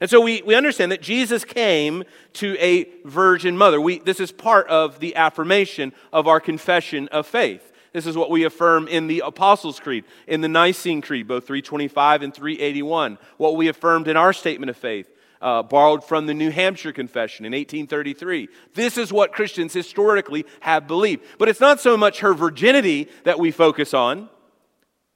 And 0.00 0.10
so 0.10 0.20
we, 0.20 0.42
we 0.42 0.54
understand 0.54 0.92
that 0.92 1.00
Jesus 1.00 1.44
came 1.44 2.04
to 2.34 2.56
a 2.60 2.86
virgin 3.04 3.56
mother. 3.56 3.80
We, 3.80 3.98
this 3.98 4.20
is 4.20 4.30
part 4.30 4.68
of 4.68 5.00
the 5.00 5.16
affirmation 5.16 5.92
of 6.12 6.28
our 6.28 6.38
confession 6.38 7.08
of 7.08 7.26
faith. 7.26 7.72
This 7.92 8.06
is 8.06 8.16
what 8.16 8.30
we 8.30 8.44
affirm 8.44 8.88
in 8.88 9.06
the 9.06 9.22
Apostles' 9.24 9.80
Creed, 9.80 10.04
in 10.26 10.42
the 10.42 10.48
Nicene 10.48 11.00
Creed, 11.00 11.26
both 11.26 11.46
325 11.46 12.22
and 12.22 12.34
381. 12.34 13.16
What 13.38 13.56
we 13.56 13.68
affirmed 13.68 14.06
in 14.06 14.18
our 14.18 14.34
statement 14.34 14.68
of 14.68 14.76
faith, 14.76 15.10
uh, 15.40 15.62
borrowed 15.62 16.04
from 16.04 16.26
the 16.26 16.34
New 16.34 16.50
Hampshire 16.50 16.92
Confession 16.92 17.44
in 17.44 17.52
1833. 17.52 18.48
This 18.74 18.96
is 18.96 19.12
what 19.12 19.32
Christians 19.32 19.72
historically 19.72 20.46
have 20.60 20.86
believed. 20.86 21.24
But 21.38 21.48
it's 21.48 21.60
not 21.60 21.80
so 21.80 21.96
much 21.96 22.20
her 22.20 22.34
virginity 22.34 23.08
that 23.24 23.38
we 23.38 23.50
focus 23.50 23.94
on, 23.94 24.28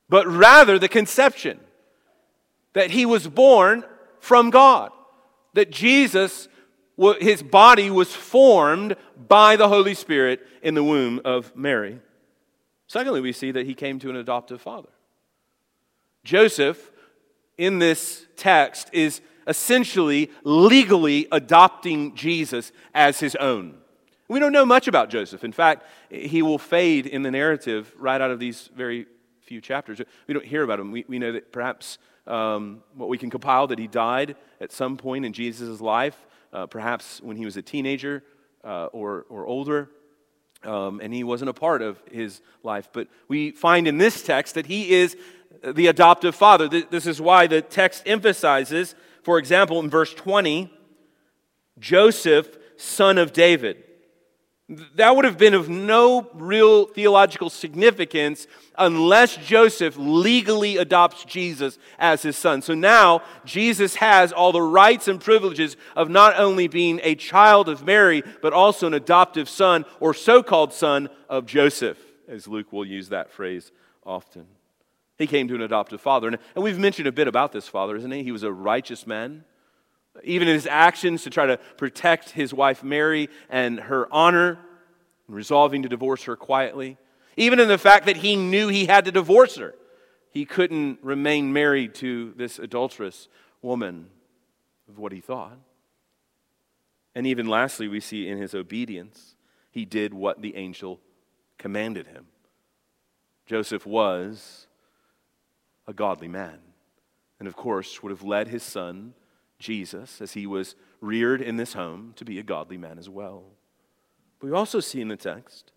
but 0.09 0.27
rather 0.27 0.79
the 0.79 0.89
conception 0.89 1.61
that 2.73 2.91
he 2.91 3.07
was 3.07 3.27
born 3.27 3.85
from 4.21 4.51
God. 4.51 4.93
That 5.55 5.71
Jesus, 5.71 6.49
his 7.21 7.43
body 7.43 7.91
was 7.91 8.15
formed 8.15 8.97
by 9.29 9.57
the 9.57 9.69
Holy 9.69 9.95
Spirit 9.95 10.47
in 10.63 10.75
the 10.75 10.85
womb 10.85 11.21
of 11.25 11.55
Mary. 11.57 11.99
Secondly, 12.87 13.21
we 13.21 13.33
see 13.33 13.51
that 13.53 13.67
he 13.67 13.75
came 13.75 13.99
to 14.01 14.11
an 14.11 14.17
adoptive 14.17 14.61
father. 14.61 14.89
Joseph, 16.25 16.91
in 17.57 17.79
this 17.79 18.27
text, 18.37 18.91
is 18.93 19.21
essentially 19.51 20.31
legally 20.45 21.27
adopting 21.33 22.15
Jesus 22.15 22.73
as 22.95 23.21
his 23.21 23.35
own. 23.37 23.75
We 24.29 24.39
don't 24.39 24.53
know 24.53 24.65
much 24.65 24.87
about 24.87 25.11
Joseph. 25.11 25.43
In 25.43 25.53
fact, 25.53 25.85
he 26.09 26.41
will 26.41 26.57
fade 26.57 27.07
in 27.07 27.23
the 27.23 27.33
narrative 27.33 27.93
right 27.99 28.21
out 28.21 28.31
of 28.31 28.39
these 28.39 28.71
very 28.77 29.07
few 29.41 29.61
chapters. 29.61 30.01
We 30.29 30.35
don't 30.35 30.47
hear 30.47 30.63
about 30.63 30.79
him. 30.79 30.93
We, 30.93 31.05
we 31.09 31.19
know 31.19 31.33
that 31.33 31.51
perhaps 31.51 31.99
um, 32.29 32.85
what 32.95 33.09
we 33.09 33.19
can 33.19 33.29
compile 33.29 33.67
that 33.67 33.79
he 33.81 33.89
died 33.89 34.37
at 34.61 34.71
some 34.71 34.97
point 34.97 35.25
in 35.25 35.33
Jesus' 35.33 35.81
life, 35.81 36.17
uh, 36.53 36.67
perhaps 36.67 37.21
when 37.21 37.37
he 37.37 37.45
was 37.45 37.57
a 37.57 37.63
teenager 37.63 38.23
uh, 38.63 38.87
or, 38.87 39.27
or 39.29 39.47
older. 39.47 39.91
Um, 40.63 41.01
and 41.03 41.13
he 41.13 41.25
wasn't 41.25 41.51
a 41.51 41.55
part 41.55 41.83
of 41.83 42.01
his 42.09 42.41
life. 42.63 42.89
But 42.93 43.09
we 43.27 43.51
find 43.51 43.89
in 43.89 43.99
this 43.99 44.23
text 44.23 44.55
that 44.55 44.67
he 44.67 44.93
is 44.93 45.17
the 45.65 45.89
adoptive 45.89 46.37
father. 46.37 46.69
This 46.69 47.07
is 47.07 47.21
why 47.21 47.47
the 47.47 47.63
text 47.63 48.05
emphasizes, 48.07 48.95
for 49.23 49.39
example, 49.39 49.81
in 49.81 49.91
verse 49.91 50.13
20, 50.15 50.73
Joseph, 51.79 52.57
son 52.77 53.19
of 53.19 53.33
David. 53.33 53.85
That 54.95 55.17
would 55.17 55.25
have 55.25 55.37
been 55.37 55.55
of 55.55 55.69
no 55.69 56.31
real 56.33 56.87
theological 56.87 57.51
significance 57.51 58.47
unless 58.79 59.37
Joseph 59.37 59.97
legally 59.99 60.77
adopts 60.77 61.25
Jesus 61.25 61.77
as 61.99 62.23
his 62.23 62.39
son. 62.39 62.63
So 62.63 62.75
now 62.75 63.23
Jesus 63.45 63.97
has 63.97 64.33
all 64.33 64.53
the 64.53 64.63
rights 64.63 65.09
and 65.09 65.21
privileges 65.21 65.77
of 65.97 66.09
not 66.09 66.39
only 66.39 66.69
being 66.69 67.01
a 67.03 67.17
child 67.17 67.69
of 67.69 67.85
Mary, 67.85 68.23
but 68.43 68.53
also 68.53 68.87
an 68.87 68.95
adoptive 68.95 69.49
son 69.49 69.85
or 69.99 70.15
so 70.15 70.41
called 70.41 70.73
son 70.73 71.09
of 71.29 71.47
Joseph, 71.47 71.99
as 72.29 72.47
Luke 72.47 72.73
will 72.73 72.87
use 72.87 73.09
that 73.09 73.33
phrase 73.33 73.73
often. 74.07 74.47
He 75.21 75.27
came 75.27 75.49
to 75.49 75.55
an 75.55 75.61
adoptive 75.61 76.01
father. 76.01 76.29
And 76.29 76.39
we've 76.57 76.79
mentioned 76.79 77.07
a 77.07 77.13
bit 77.13 77.29
about 77.29 77.53
this 77.53 77.69
father, 77.69 77.95
isn't 77.95 78.11
he? 78.11 78.23
He 78.23 78.33
was 78.33 78.43
a 78.43 78.51
righteous 78.51 79.07
man. 79.07 79.45
Even 80.25 80.49
in 80.49 80.55
his 80.55 80.67
actions 80.67 81.25
to 81.25 81.31
try 81.31 81.45
to 81.45 81.59
protect 81.77 82.31
his 82.31 82.55
wife 82.55 82.83
Mary 82.83 83.29
and 83.51 83.79
her 83.81 84.09
honor, 84.11 84.59
resolving 85.29 85.83
to 85.83 85.91
divorce 85.91 86.25
her 86.25 86.37
quietly. 86.37 86.97
Even 87.37 87.61
in 87.61 87.69
the 87.69 87.77
fact 87.77 88.07
that 88.07 88.17
he 88.17 88.35
knew 88.35 88.69
he 88.69 88.87
had 88.87 89.05
to 89.05 89.13
divorce 89.13 89.57
her. 89.57 89.75
He 90.31 90.47
couldn't 90.47 91.01
remain 91.03 91.53
married 91.53 91.95
to 91.97 92.33
this 92.37 92.59
adulterous 92.59 93.29
woman 93.61 94.09
of 94.89 94.99
what 94.99 95.13
he 95.13 95.21
thought. 95.21 95.59
And 97.15 97.27
even 97.27 97.47
lastly, 97.47 97.89
we 97.89 98.01
see 98.01 98.27
in 98.27 98.39
his 98.39 98.55
obedience, 98.55 99.35
he 99.71 99.85
did 99.85 100.15
what 100.15 100.41
the 100.41 100.57
angel 100.57 100.99
commanded 101.59 102.07
him. 102.07 102.29
Joseph 103.45 103.85
was 103.85 104.67
a 105.91 105.93
godly 105.93 106.29
man. 106.29 106.59
And 107.39 107.49
of 107.49 107.57
course, 107.57 108.03
would 108.03 108.11
have 108.11 108.23
led 108.23 108.49
his 108.49 108.63
son, 108.63 109.13
Jesus, 109.59 110.21
as 110.23 110.33
he 110.33 110.47
was 110.47 110.77
reared 111.01 111.43
in 111.43 111.57
this 111.57 111.75
home, 111.75 112.15
to 112.17 112.25
be 112.25 112.39
a 112.39 112.43
godly 112.43 112.79
man 112.79 112.99
as 112.99 113.11
well. 113.11 113.45
But 114.39 114.47
we 114.47 114.53
also 114.57 114.81
see 114.81 115.01
in 115.01 115.09
the 115.09 115.17
text 115.17 115.73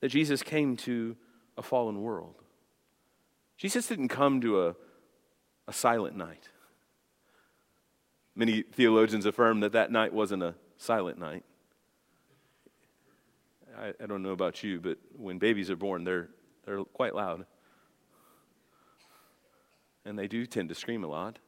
that 0.00 0.08
Jesus 0.08 0.42
came 0.42 0.76
to 0.78 1.16
a 1.58 1.62
fallen 1.62 2.00
world. 2.00 2.36
Jesus 3.56 3.86
didn't 3.86 4.08
come 4.08 4.40
to 4.40 4.68
a, 4.68 4.76
a 5.66 5.72
silent 5.72 6.16
night. 6.16 6.48
Many 8.36 8.62
theologians 8.62 9.26
affirm 9.26 9.60
that 9.60 9.72
that 9.72 9.90
night 9.90 10.12
wasn't 10.12 10.42
a 10.42 10.54
silent 10.76 11.18
night. 11.18 11.44
I, 13.76 13.92
I 14.00 14.06
don't 14.06 14.22
know 14.22 14.30
about 14.30 14.62
you, 14.62 14.80
but 14.80 14.98
when 15.16 15.38
babies 15.38 15.70
are 15.70 15.76
born, 15.76 16.04
they're, 16.04 16.28
they're 16.64 16.84
quite 16.84 17.14
loud 17.14 17.46
and 20.04 20.18
they 20.18 20.28
do 20.28 20.46
tend 20.46 20.68
to 20.68 20.74
scream 20.74 21.04
a 21.04 21.06
lot. 21.06 21.38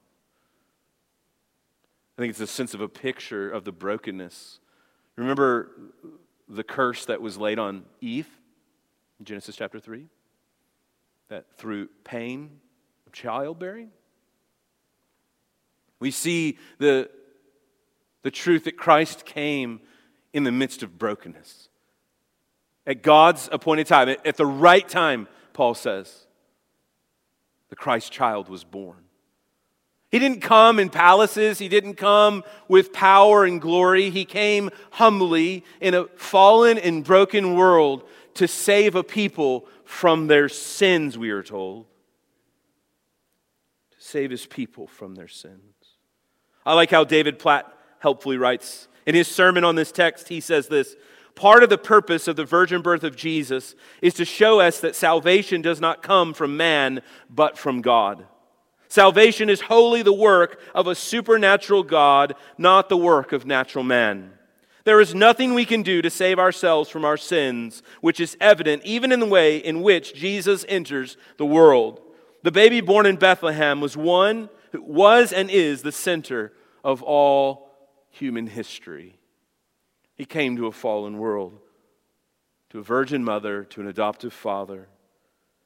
I 2.17 2.23
think 2.23 2.31
it's 2.31 2.41
a 2.41 2.47
sense 2.47 2.73
of 2.73 2.81
a 2.81 2.89
picture 2.89 3.51
of 3.51 3.65
the 3.65 3.73
brokenness. 3.73 4.61
Remember 5.17 5.71
the 6.49 6.65
curse 6.65 7.05
that 7.07 7.21
was 7.21 7.37
laid 7.37 7.59
on 7.59 7.85
Eve 8.01 8.29
in 9.19 9.27
Genesis 9.27 9.57
chapter 9.57 9.79
3? 9.79 10.07
That 11.29 11.45
through 11.57 11.89
pain 12.05 12.61
of 13.07 13.13
childbearing, 13.13 13.91
we 15.99 16.11
see 16.11 16.59
the, 16.79 17.11
the 18.23 18.31
truth 18.31 18.65
that 18.65 18.77
Christ 18.77 19.25
came 19.25 19.81
in 20.33 20.45
the 20.45 20.53
midst 20.53 20.83
of 20.83 20.99
brokenness. 20.99 21.69
At 22.87 23.03
God's 23.03 23.49
appointed 23.51 23.87
time, 23.87 24.09
at 24.09 24.37
the 24.37 24.47
right 24.47 24.87
time, 24.89 25.29
Paul 25.53 25.75
says 25.75 26.26
the 27.69 27.77
Christ 27.77 28.13
child 28.13 28.49
was 28.49 28.65
born. 28.65 29.07
He 30.11 30.19
didn't 30.19 30.41
come 30.41 30.79
in 30.79 30.89
palaces. 30.89 31.59
He 31.59 31.69
didn't 31.69 31.95
come 31.95 32.45
with 32.69 32.93
power 32.93 33.45
and 33.45 33.61
glory. 33.61 34.11
He 34.11 34.25
came 34.25 34.71
humbly 34.93 35.65
in 35.81 35.95
a 35.95 36.05
fallen 36.17 36.79
and 36.79 37.05
broken 37.05 37.55
world 37.55 38.05
to 38.35 38.47
save 38.47 38.95
a 38.95 39.03
people 39.03 39.67
from 39.85 40.27
their 40.27 40.49
sins, 40.49 41.19
we 41.19 41.31
are 41.31 41.43
told. 41.43 41.87
To 43.91 43.97
save 43.99 44.31
his 44.31 44.47
people 44.47 44.87
from 44.87 45.15
their 45.15 45.29
sins. 45.29 45.61
I 46.65 46.75
like 46.75 46.91
how 46.91 47.05
David 47.05 47.39
Platt 47.39 47.73
helpfully 47.99 48.37
writes. 48.37 48.89
In 49.07 49.15
his 49.15 49.29
sermon 49.29 49.65
on 49.65 49.77
this 49.77 49.93
text, 49.93 50.29
he 50.29 50.41
says 50.41 50.69
this 50.69 50.97
Part 51.37 51.63
of 51.63 51.69
the 51.69 51.79
purpose 51.79 52.27
of 52.29 52.37
the 52.37 52.47
virgin 52.47 52.81
birth 52.81 53.05
of 53.05 53.15
Jesus 53.15 53.75
is 54.01 54.15
to 54.15 54.25
show 54.25 54.59
us 54.59 54.81
that 54.81 54.97
salvation 54.97 55.61
does 55.61 55.81
not 55.81 56.03
come 56.03 56.33
from 56.33 56.57
man, 56.57 57.03
but 57.29 57.59
from 57.59 57.83
God. 57.83 58.27
Salvation 58.89 59.51
is 59.51 59.61
wholly 59.61 60.01
the 60.01 60.15
work 60.15 60.59
of 60.75 60.87
a 60.87 60.95
supernatural 60.95 61.83
God, 61.83 62.35
not 62.57 62.89
the 62.89 62.97
work 62.97 63.33
of 63.33 63.45
natural 63.45 63.85
man. 63.85 64.33
There 64.85 65.01
is 65.01 65.15
nothing 65.15 65.53
we 65.53 65.67
can 65.67 65.83
do 65.83 66.01
to 66.01 66.09
save 66.09 66.39
ourselves 66.39 66.89
from 66.89 67.05
our 67.05 67.19
sins, 67.19 67.83
which 68.01 68.19
is 68.19 68.37
evident 68.41 68.85
even 68.85 69.13
in 69.13 69.21
the 69.21 69.27
way 69.27 69.59
in 69.59 69.83
which 69.83 70.15
Jesus 70.15 70.65
enters 70.69 71.19
the 71.37 71.45
world. 71.45 72.01
The 72.45 72.53
baby 72.53 72.81
born 72.81 73.05
in 73.05 73.17
Bethlehem 73.17 73.83
was 73.83 73.97
one 73.97 74.49
who 74.73 74.81
was 74.81 75.35
and 75.35 75.51
is 75.51 75.83
the 75.83 75.93
center 75.93 76.53
of 76.83 77.03
all 77.03 77.69
human 78.09 78.47
history. 78.47 79.16
He 80.17 80.25
came 80.25 80.57
to 80.57 80.67
a 80.67 80.73
fallen 80.73 81.19
world, 81.19 81.59
to 82.71 82.79
a 82.79 82.83
virgin 82.83 83.23
mother, 83.23 83.65
to 83.65 83.81
an 83.81 83.87
adoptive 83.87 84.33
father, 84.33 84.89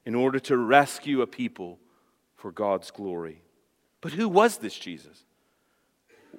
in 0.04 0.14
order 0.14 0.38
to 0.40 0.56
rescue 0.56 1.22
a 1.22 1.26
people 1.26 1.78
for 2.34 2.50
God's 2.50 2.90
glory. 2.90 3.42
But 4.00 4.12
who 4.12 4.28
was 4.28 4.58
this 4.58 4.76
Jesus? 4.76 5.24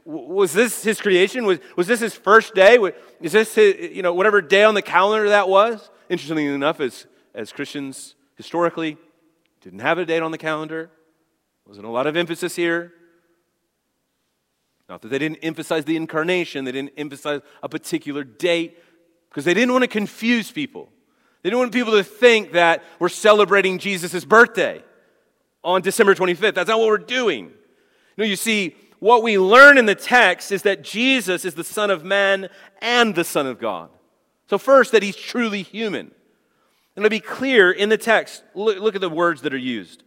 Was 0.03 0.53
this 0.53 0.83
his 0.83 0.99
creation? 0.99 1.45
Was, 1.45 1.59
was 1.75 1.87
this 1.87 1.99
his 1.99 2.15
first 2.15 2.55
day? 2.55 2.77
Is 3.21 3.31
this, 3.31 3.55
his, 3.55 3.95
you 3.95 4.01
know, 4.01 4.13
whatever 4.13 4.41
day 4.41 4.63
on 4.63 4.73
the 4.73 4.81
calendar 4.81 5.29
that 5.29 5.47
was? 5.47 5.89
Interestingly 6.09 6.47
enough, 6.47 6.79
as, 6.79 7.05
as 7.33 7.51
Christians 7.51 8.15
historically 8.35 8.97
didn't 9.61 9.79
have 9.79 9.99
a 9.99 10.05
date 10.05 10.23
on 10.23 10.31
the 10.31 10.37
calendar, 10.37 10.89
wasn't 11.67 11.85
a 11.85 11.89
lot 11.89 12.07
of 12.07 12.17
emphasis 12.17 12.55
here. 12.55 12.93
Not 14.91 15.01
that 15.03 15.07
they 15.07 15.19
didn't 15.19 15.37
emphasize 15.37 15.85
the 15.85 15.95
incarnation, 15.95 16.65
they 16.65 16.73
didn't 16.73 16.91
emphasize 16.97 17.39
a 17.63 17.69
particular 17.69 18.25
date, 18.25 18.77
because 19.29 19.45
they 19.45 19.53
didn't 19.53 19.71
want 19.71 19.83
to 19.83 19.87
confuse 19.87 20.51
people. 20.51 20.89
They 21.41 21.49
didn't 21.49 21.59
want 21.59 21.71
people 21.71 21.93
to 21.93 22.03
think 22.03 22.51
that 22.51 22.83
we're 22.99 23.07
celebrating 23.07 23.77
Jesus' 23.77 24.25
birthday 24.25 24.83
on 25.63 25.81
December 25.81 26.13
25th. 26.13 26.55
That's 26.55 26.67
not 26.67 26.77
what 26.77 26.89
we're 26.89 26.97
doing. 26.97 27.53
No, 28.17 28.25
you 28.25 28.35
see, 28.35 28.75
what 28.99 29.23
we 29.23 29.37
learn 29.39 29.77
in 29.77 29.85
the 29.85 29.95
text 29.95 30.51
is 30.51 30.63
that 30.63 30.83
Jesus 30.83 31.45
is 31.45 31.53
the 31.53 31.63
Son 31.63 31.89
of 31.89 32.03
Man 32.03 32.49
and 32.81 33.15
the 33.15 33.23
Son 33.23 33.47
of 33.47 33.59
God. 33.61 33.91
So, 34.49 34.57
first, 34.57 34.91
that 34.91 35.03
he's 35.03 35.15
truly 35.15 35.61
human. 35.61 36.11
And 36.97 37.03
to 37.05 37.09
be 37.09 37.21
clear 37.21 37.71
in 37.71 37.87
the 37.87 37.97
text, 37.97 38.43
look, 38.55 38.77
look 38.77 38.95
at 38.95 39.01
the 39.01 39.09
words 39.09 39.43
that 39.43 39.53
are 39.53 39.57
used. 39.57 40.03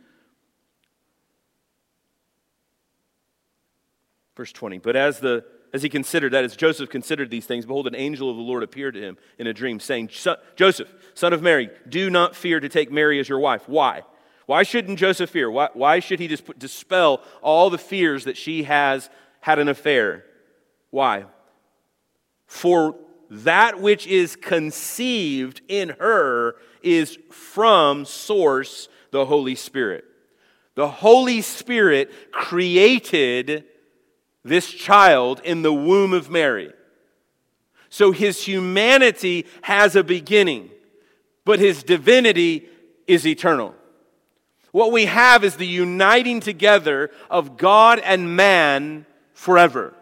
Verse 4.37 4.53
20. 4.53 4.79
But 4.79 4.97
as 4.97 5.21
the 5.21 5.45
as 5.75 5.83
he 5.83 5.89
considered 5.89 6.33
that, 6.35 6.45
as 6.45 6.55
Joseph 6.55 6.89
considered 6.89 7.31
these 7.31 7.47
things, 7.47 7.67
behold, 7.67 7.89
an 7.89 7.97
angel 7.97 8.31
of 8.31 8.37
the 8.37 8.43
Lord 8.43 8.63
appeared 8.63 8.95
to 8.95 9.01
him 9.01 9.19
in 9.41 9.49
a 9.49 9.53
dream, 9.53 9.81
saying, 9.81 10.09
Joseph, 10.55 10.89
son 11.15 11.33
of 11.33 11.43
Mary, 11.43 11.69
do 11.89 12.11
not 12.11 12.37
fear 12.37 12.61
to 12.61 12.69
take 12.69 12.93
Mary 12.93 13.19
as 13.19 13.29
your 13.29 13.41
wife. 13.41 13.69
Why? 13.69 14.03
Why 14.47 14.63
shouldn't 14.63 15.01
Joseph 15.01 15.31
fear? 15.31 15.51
Why, 15.51 15.71
why 15.73 15.99
should 15.99 16.21
he 16.21 16.29
just 16.29 16.59
dispel 16.61 17.23
all 17.43 17.71
the 17.71 17.79
fears 17.79 18.23
that 18.25 18.37
she 18.37 18.63
has 18.63 19.11
had 19.41 19.59
an 19.59 19.69
affair? 19.69 20.25
Why? 20.91 21.25
For 22.47 22.95
that 23.29 23.81
which 23.81 24.07
is 24.07 24.37
conceived 24.37 25.61
in 25.67 25.89
her 25.99 26.55
is 26.85 27.19
from 27.33 28.05
source 28.05 28.89
the 29.11 29.27
Holy 29.27 29.57
Spirit. 29.57 30.05
The 30.77 30.89
Holy 30.89 31.41
Spirit 31.41 32.13
created 32.31 33.65
this 34.45 34.71
child 34.71 35.41
in 35.45 35.63
the 35.63 35.73
womb 35.73 36.13
of 36.13 36.31
Mary. 36.31 36.73
So 37.89 38.13
his 38.13 38.45
humanity 38.45 39.47
has 39.63 39.97
a 39.97 40.05
beginning, 40.05 40.71
but 41.45 41.59
his 41.59 41.83
divinity 41.83 42.69
is 43.07 43.27
eternal. 43.27 43.75
What 44.73 44.91
we 44.91 45.05
have 45.07 45.45
is 45.45 45.57
the 45.57 45.67
uniting 45.67 46.41
together 46.41 47.11
of 47.31 47.57
God 47.57 48.01
and 48.01 48.37
man 48.37 49.07
forever. 49.33 49.95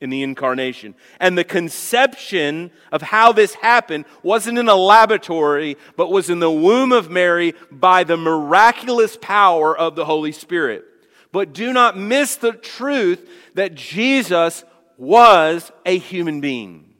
in 0.00 0.10
the 0.10 0.22
incarnation. 0.22 0.94
And 1.18 1.36
the 1.36 1.44
conception 1.44 2.70
of 2.92 3.02
how 3.02 3.32
this 3.32 3.54
happened 3.54 4.04
wasn't 4.22 4.58
in 4.58 4.68
a 4.68 4.74
laboratory, 4.74 5.76
but 5.96 6.10
was 6.12 6.30
in 6.30 6.38
the 6.38 6.50
womb 6.50 6.92
of 6.92 7.10
Mary 7.10 7.54
by 7.70 8.04
the 8.04 8.16
miraculous 8.16 9.18
power 9.20 9.76
of 9.76 9.96
the 9.96 10.04
Holy 10.04 10.32
Spirit. 10.32 10.84
But 11.32 11.52
do 11.52 11.72
not 11.72 11.98
miss 11.98 12.36
the 12.36 12.52
truth 12.52 13.28
that 13.54 13.74
Jesus 13.74 14.64
was 14.96 15.70
a 15.84 15.98
human 15.98 16.40
being. 16.40 16.94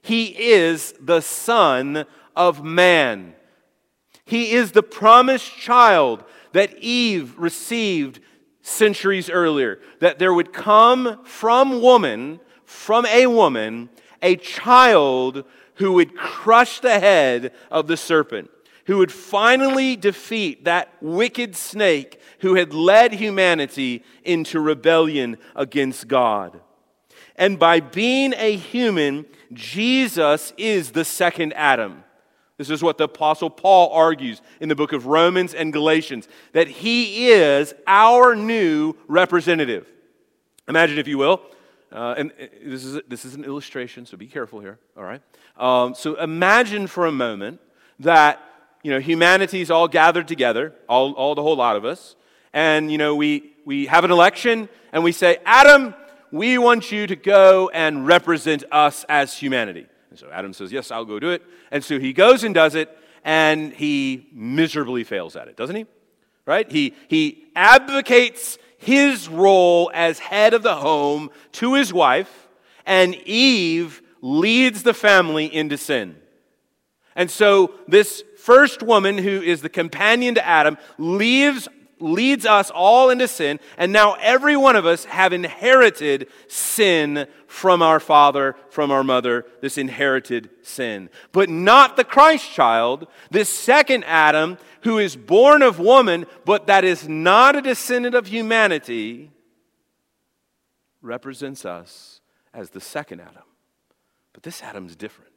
He 0.00 0.26
is 0.52 0.94
the 1.00 1.20
Son 1.20 2.06
of 2.34 2.64
Man. 2.64 3.34
He 4.24 4.52
is 4.52 4.72
the 4.72 4.82
promised 4.82 5.56
child 5.56 6.24
that 6.52 6.76
Eve 6.78 7.34
received 7.38 8.20
centuries 8.62 9.28
earlier 9.28 9.80
that 10.00 10.18
there 10.18 10.32
would 10.32 10.52
come 10.52 11.20
from 11.24 11.80
woman, 11.80 12.40
from 12.64 13.04
a 13.06 13.26
woman, 13.26 13.90
a 14.22 14.36
child 14.36 15.44
who 15.76 15.92
would 15.92 16.16
crush 16.16 16.80
the 16.80 17.00
head 17.00 17.52
of 17.70 17.86
the 17.86 17.96
serpent, 17.96 18.50
who 18.86 18.98
would 18.98 19.12
finally 19.12 19.96
defeat 19.96 20.64
that 20.64 20.92
wicked 21.00 21.56
snake 21.56 22.20
who 22.40 22.54
had 22.54 22.74
led 22.74 23.12
humanity 23.12 24.02
into 24.24 24.60
rebellion 24.60 25.38
against 25.54 26.08
God. 26.08 26.60
And 27.36 27.58
by 27.58 27.80
being 27.80 28.34
a 28.36 28.56
human, 28.56 29.26
Jesus 29.52 30.52
is 30.56 30.90
the 30.92 31.04
second 31.04 31.52
Adam. 31.54 32.04
This 32.58 32.70
is 32.70 32.82
what 32.82 32.98
the 32.98 33.04
Apostle 33.04 33.50
Paul 33.50 33.90
argues 33.92 34.40
in 34.60 34.68
the 34.68 34.76
book 34.76 34.92
of 34.92 35.06
Romans 35.06 35.54
and 35.54 35.72
Galatians 35.72 36.28
that 36.52 36.68
he 36.68 37.30
is 37.30 37.74
our 37.86 38.36
new 38.36 38.94
representative. 39.08 39.90
Imagine, 40.68 40.98
if 40.98 41.08
you 41.08 41.18
will, 41.18 41.42
uh, 41.90 42.14
and 42.16 42.30
uh, 42.32 42.46
this 42.64 42.84
is, 42.84 43.00
this 43.08 43.24
is 43.24 43.34
an 43.34 43.44
illustration, 43.44 44.06
so 44.06 44.16
be 44.16 44.26
careful 44.26 44.60
here, 44.60 44.78
all 44.96 45.02
right? 45.02 45.20
Um, 45.56 45.94
so 45.94 46.14
imagine 46.20 46.86
for 46.86 47.06
a 47.06 47.12
moment 47.12 47.60
that, 47.98 48.40
you 48.82 48.90
know, 48.90 49.00
humanity's 49.00 49.70
all 49.70 49.88
gathered 49.88 50.28
together, 50.28 50.74
all, 50.88 51.12
all 51.12 51.34
the 51.34 51.42
whole 51.42 51.56
lot 51.56 51.76
of 51.76 51.84
us, 51.84 52.16
and, 52.52 52.92
you 52.92 52.98
know, 52.98 53.14
we, 53.14 53.54
we 53.64 53.86
have 53.86 54.04
an 54.04 54.10
election 54.10 54.68
and 54.92 55.02
we 55.02 55.12
say, 55.12 55.38
Adam, 55.44 55.94
we 56.30 56.58
want 56.58 56.92
you 56.92 57.06
to 57.06 57.16
go 57.16 57.70
and 57.70 58.06
represent 58.06 58.64
us 58.70 59.04
as 59.08 59.36
humanity. 59.36 59.86
And 60.10 60.18
so 60.18 60.28
Adam 60.30 60.52
says, 60.52 60.72
Yes, 60.72 60.90
I'll 60.90 61.04
go 61.04 61.18
do 61.18 61.30
it. 61.30 61.42
And 61.70 61.82
so 61.82 61.98
he 61.98 62.12
goes 62.12 62.44
and 62.44 62.54
does 62.54 62.74
it, 62.74 62.96
and 63.24 63.72
he 63.72 64.28
miserably 64.32 65.04
fails 65.04 65.36
at 65.36 65.48
it, 65.48 65.56
doesn't 65.56 65.76
he? 65.76 65.86
Right? 66.44 66.70
He, 66.70 66.94
he 67.08 67.46
advocates 67.54 68.58
his 68.76 69.28
role 69.28 69.90
as 69.94 70.18
head 70.18 70.54
of 70.54 70.62
the 70.62 70.74
home 70.74 71.30
to 71.52 71.74
his 71.74 71.92
wife, 71.92 72.48
and 72.84 73.14
Eve 73.14 74.02
leads 74.20 74.82
the 74.82 74.94
family 74.94 75.52
into 75.52 75.78
sin. 75.78 76.16
And 77.14 77.30
so 77.30 77.72
this 77.86 78.22
first 78.38 78.82
woman, 78.82 79.18
who 79.18 79.42
is 79.42 79.62
the 79.62 79.68
companion 79.68 80.34
to 80.36 80.46
Adam, 80.46 80.78
leaves 80.98 81.68
leads 82.02 82.44
us 82.44 82.70
all 82.70 83.10
into 83.10 83.28
sin, 83.28 83.60
and 83.78 83.92
now 83.92 84.16
every 84.20 84.56
one 84.56 84.76
of 84.76 84.84
us 84.84 85.04
have 85.06 85.32
inherited 85.32 86.28
sin 86.48 87.26
from 87.46 87.80
our 87.80 88.00
father, 88.00 88.56
from 88.70 88.90
our 88.90 89.04
mother, 89.04 89.46
this 89.60 89.78
inherited 89.78 90.50
sin. 90.62 91.08
But 91.30 91.48
not 91.48 91.96
the 91.96 92.04
Christ 92.04 92.50
child, 92.50 93.06
this 93.30 93.48
second 93.48 94.04
Adam, 94.04 94.58
who 94.82 94.98
is 94.98 95.16
born 95.16 95.62
of 95.62 95.78
woman, 95.78 96.26
but 96.44 96.66
that 96.66 96.84
is 96.84 97.08
not 97.08 97.56
a 97.56 97.62
descendant 97.62 98.14
of 98.14 98.26
humanity, 98.26 99.30
represents 101.00 101.64
us 101.64 102.20
as 102.52 102.70
the 102.70 102.80
second 102.80 103.20
Adam. 103.20 103.44
But 104.32 104.42
this 104.42 104.62
Adam's 104.62 104.96
different. 104.96 105.31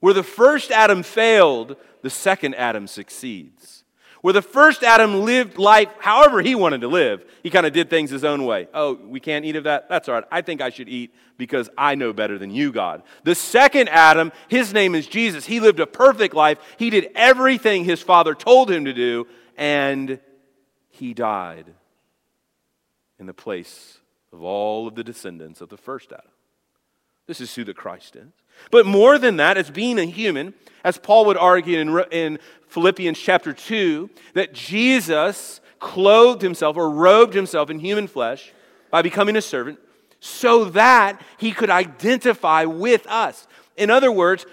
Where 0.00 0.14
the 0.14 0.22
first 0.22 0.70
Adam 0.70 1.02
failed, 1.02 1.76
the 2.02 2.10
second 2.10 2.54
Adam 2.54 2.86
succeeds. 2.86 3.84
Where 4.22 4.34
the 4.34 4.42
first 4.42 4.82
Adam 4.82 5.24
lived 5.24 5.56
life 5.56 5.88
however 5.98 6.42
he 6.42 6.54
wanted 6.54 6.82
to 6.82 6.88
live, 6.88 7.24
he 7.42 7.48
kind 7.48 7.64
of 7.64 7.72
did 7.72 7.88
things 7.88 8.10
his 8.10 8.24
own 8.24 8.44
way. 8.44 8.68
Oh, 8.74 8.94
we 8.94 9.18
can't 9.18 9.46
eat 9.46 9.56
of 9.56 9.64
that? 9.64 9.88
That's 9.88 10.08
all 10.08 10.14
right. 10.14 10.24
I 10.30 10.42
think 10.42 10.60
I 10.60 10.68
should 10.68 10.90
eat 10.90 11.14
because 11.38 11.70
I 11.76 11.94
know 11.94 12.12
better 12.12 12.38
than 12.38 12.50
you, 12.50 12.70
God. 12.70 13.02
The 13.24 13.34
second 13.34 13.88
Adam, 13.88 14.30
his 14.48 14.74
name 14.74 14.94
is 14.94 15.06
Jesus. 15.06 15.46
He 15.46 15.58
lived 15.58 15.80
a 15.80 15.86
perfect 15.86 16.34
life. 16.34 16.58
He 16.76 16.90
did 16.90 17.08
everything 17.14 17.84
his 17.84 18.02
father 18.02 18.34
told 18.34 18.70
him 18.70 18.84
to 18.84 18.92
do, 18.92 19.26
and 19.56 20.20
he 20.90 21.14
died 21.14 21.72
in 23.18 23.24
the 23.24 23.34
place 23.34 24.00
of 24.34 24.42
all 24.42 24.86
of 24.86 24.94
the 24.94 25.04
descendants 25.04 25.62
of 25.62 25.70
the 25.70 25.78
first 25.78 26.12
Adam. 26.12 26.30
This 27.26 27.40
is 27.40 27.54
who 27.54 27.64
the 27.64 27.74
Christ 27.74 28.16
is. 28.16 28.32
But 28.70 28.86
more 28.86 29.18
than 29.18 29.36
that, 29.36 29.56
as 29.56 29.70
being 29.70 29.98
a 29.98 30.04
human, 30.04 30.54
as 30.84 30.98
Paul 30.98 31.26
would 31.26 31.36
argue 31.36 31.78
in, 31.78 32.04
in 32.10 32.38
Philippians 32.68 33.18
chapter 33.18 33.52
2, 33.52 34.10
that 34.34 34.52
Jesus 34.52 35.60
clothed 35.78 36.42
himself 36.42 36.76
or 36.76 36.90
robed 36.90 37.34
himself 37.34 37.70
in 37.70 37.78
human 37.78 38.06
flesh 38.06 38.52
by 38.90 39.02
becoming 39.02 39.36
a 39.36 39.42
servant 39.42 39.78
so 40.20 40.66
that 40.66 41.20
he 41.38 41.52
could 41.52 41.70
identify 41.70 42.64
with 42.64 43.06
us. 43.06 43.48
In 43.76 43.90
other 43.90 44.12
words, 44.12 44.46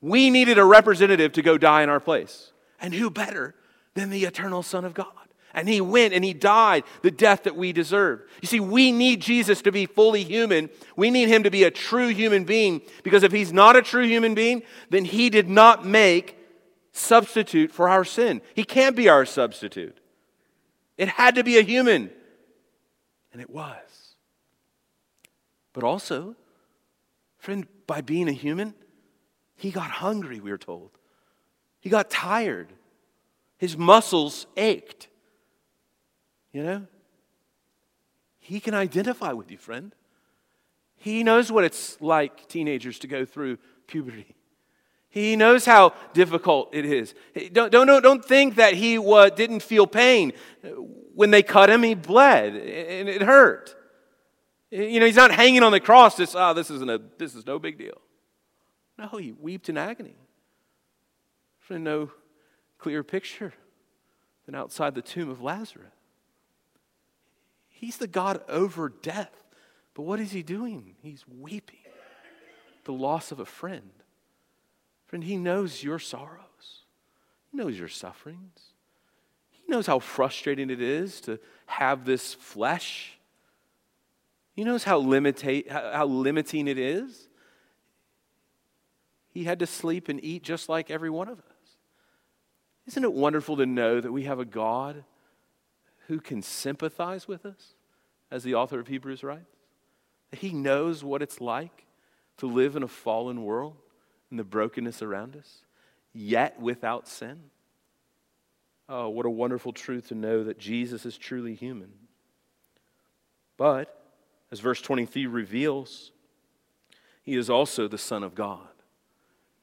we 0.00 0.30
needed 0.30 0.58
a 0.58 0.64
representative 0.64 1.32
to 1.32 1.42
go 1.42 1.58
die 1.58 1.82
in 1.82 1.88
our 1.88 2.00
place. 2.00 2.52
And 2.80 2.94
who 2.94 3.10
better 3.10 3.54
than 3.94 4.10
the 4.10 4.24
eternal 4.24 4.62
Son 4.62 4.84
of 4.84 4.94
God? 4.94 5.06
And 5.54 5.68
he 5.68 5.80
went 5.80 6.14
and 6.14 6.24
he 6.24 6.34
died 6.34 6.84
the 7.02 7.10
death 7.10 7.44
that 7.44 7.56
we 7.56 7.72
deserved. 7.72 8.28
You 8.42 8.48
see, 8.48 8.60
we 8.60 8.92
need 8.92 9.20
Jesus 9.20 9.62
to 9.62 9.72
be 9.72 9.86
fully 9.86 10.22
human. 10.22 10.70
We 10.96 11.10
need 11.10 11.28
him 11.28 11.42
to 11.44 11.50
be 11.50 11.64
a 11.64 11.70
true 11.70 12.08
human 12.08 12.44
being 12.44 12.82
because 13.02 13.22
if 13.22 13.32
he's 13.32 13.52
not 13.52 13.74
a 13.76 13.82
true 13.82 14.06
human 14.06 14.34
being, 14.34 14.62
then 14.90 15.04
he 15.04 15.30
did 15.30 15.48
not 15.48 15.86
make 15.86 16.38
substitute 16.92 17.72
for 17.72 17.88
our 17.88 18.04
sin. 18.04 18.42
He 18.54 18.64
can't 18.64 18.96
be 18.96 19.08
our 19.08 19.24
substitute. 19.24 19.98
It 20.96 21.08
had 21.08 21.36
to 21.36 21.44
be 21.44 21.58
a 21.58 21.62
human. 21.62 22.10
And 23.32 23.40
it 23.40 23.50
was. 23.50 23.76
But 25.72 25.84
also, 25.84 26.34
friend, 27.38 27.66
by 27.86 28.00
being 28.00 28.28
a 28.28 28.32
human, 28.32 28.74
he 29.56 29.70
got 29.70 29.90
hungry, 29.90 30.40
we 30.40 30.50
are 30.50 30.58
told. 30.58 30.90
He 31.80 31.90
got 31.90 32.10
tired. 32.10 32.72
His 33.58 33.76
muscles 33.76 34.46
ached. 34.56 35.07
You 36.58 36.64
know? 36.64 36.86
He 38.40 38.58
can 38.58 38.74
identify 38.74 39.30
with 39.30 39.48
you, 39.48 39.58
friend. 39.58 39.94
He 40.96 41.22
knows 41.22 41.52
what 41.52 41.62
it's 41.62 41.96
like, 42.00 42.48
teenagers, 42.48 42.98
to 42.98 43.06
go 43.06 43.24
through 43.24 43.58
puberty. 43.86 44.34
He 45.08 45.36
knows 45.36 45.64
how 45.64 45.94
difficult 46.14 46.70
it 46.74 46.84
is. 46.84 47.14
Don't, 47.52 47.70
don't, 47.70 47.86
don't 48.02 48.24
think 48.24 48.56
that 48.56 48.74
he 48.74 48.96
didn't 49.36 49.62
feel 49.62 49.86
pain. 49.86 50.32
When 51.14 51.30
they 51.30 51.44
cut 51.44 51.70
him, 51.70 51.84
he 51.84 51.94
bled, 51.94 52.56
and 52.56 53.08
it 53.08 53.22
hurt. 53.22 53.76
You 54.72 54.98
know, 54.98 55.06
he's 55.06 55.14
not 55.14 55.30
hanging 55.30 55.62
on 55.62 55.70
the 55.70 55.78
cross, 55.78 56.16
just, 56.16 56.34
oh, 56.36 56.54
this, 56.54 56.72
isn't 56.72 56.90
a, 56.90 57.00
this 57.18 57.36
is 57.36 57.46
no 57.46 57.60
big 57.60 57.78
deal. 57.78 58.00
No, 58.98 59.06
he 59.16 59.30
wept 59.30 59.68
in 59.68 59.78
agony. 59.78 60.16
For 61.60 61.78
no 61.78 62.10
clearer 62.78 63.04
picture 63.04 63.54
than 64.44 64.56
outside 64.56 64.96
the 64.96 65.02
tomb 65.02 65.30
of 65.30 65.40
Lazarus. 65.40 65.92
He's 67.78 67.98
the 67.98 68.08
God 68.08 68.42
over 68.48 68.88
death. 68.88 69.30
But 69.94 70.02
what 70.02 70.18
is 70.18 70.32
he 70.32 70.42
doing? 70.42 70.96
He's 71.00 71.24
weeping 71.28 71.78
the 72.84 72.92
loss 72.92 73.30
of 73.30 73.38
a 73.38 73.44
friend. 73.44 73.90
Friend, 75.06 75.22
he 75.22 75.36
knows 75.36 75.82
your 75.82 76.00
sorrows, 76.00 76.84
he 77.50 77.56
knows 77.56 77.78
your 77.78 77.88
sufferings. 77.88 78.72
He 79.50 79.62
knows 79.68 79.86
how 79.86 80.00
frustrating 80.00 80.70
it 80.70 80.80
is 80.80 81.20
to 81.22 81.38
have 81.66 82.04
this 82.04 82.34
flesh. 82.34 83.18
He 84.54 84.64
knows 84.64 84.82
how, 84.82 85.00
limita- 85.00 85.68
how 85.70 86.06
limiting 86.06 86.66
it 86.66 86.78
is. 86.78 87.28
He 89.28 89.44
had 89.44 89.58
to 89.60 89.66
sleep 89.66 90.08
and 90.08 90.24
eat 90.24 90.42
just 90.42 90.68
like 90.68 90.90
every 90.90 91.10
one 91.10 91.28
of 91.28 91.38
us. 91.38 91.76
Isn't 92.86 93.04
it 93.04 93.12
wonderful 93.12 93.58
to 93.58 93.66
know 93.66 94.00
that 94.00 94.10
we 94.10 94.24
have 94.24 94.40
a 94.40 94.44
God 94.44 95.04
who 96.08 96.20
can 96.20 96.42
sympathize 96.42 97.28
with 97.28 97.46
us, 97.46 97.74
as 98.30 98.42
the 98.42 98.54
author 98.54 98.80
of 98.80 98.88
Hebrews 98.88 99.22
writes. 99.22 99.56
He 100.32 100.52
knows 100.52 101.04
what 101.04 101.22
it's 101.22 101.40
like 101.40 101.86
to 102.38 102.46
live 102.46 102.76
in 102.76 102.82
a 102.82 102.88
fallen 102.88 103.44
world 103.44 103.76
and 104.30 104.38
the 104.38 104.44
brokenness 104.44 105.02
around 105.02 105.36
us, 105.36 105.62
yet 106.12 106.60
without 106.60 107.08
sin. 107.08 107.44
Oh, 108.88 109.08
what 109.08 109.26
a 109.26 109.30
wonderful 109.30 109.72
truth 109.72 110.08
to 110.08 110.14
know 110.14 110.44
that 110.44 110.58
Jesus 110.58 111.04
is 111.04 111.16
truly 111.18 111.54
human. 111.54 111.92
But, 113.56 114.02
as 114.50 114.60
verse 114.60 114.80
23 114.80 115.26
reveals, 115.26 116.12
he 117.22 117.36
is 117.36 117.50
also 117.50 117.86
the 117.86 117.98
Son 117.98 118.22
of 118.22 118.34
God. 118.34 118.60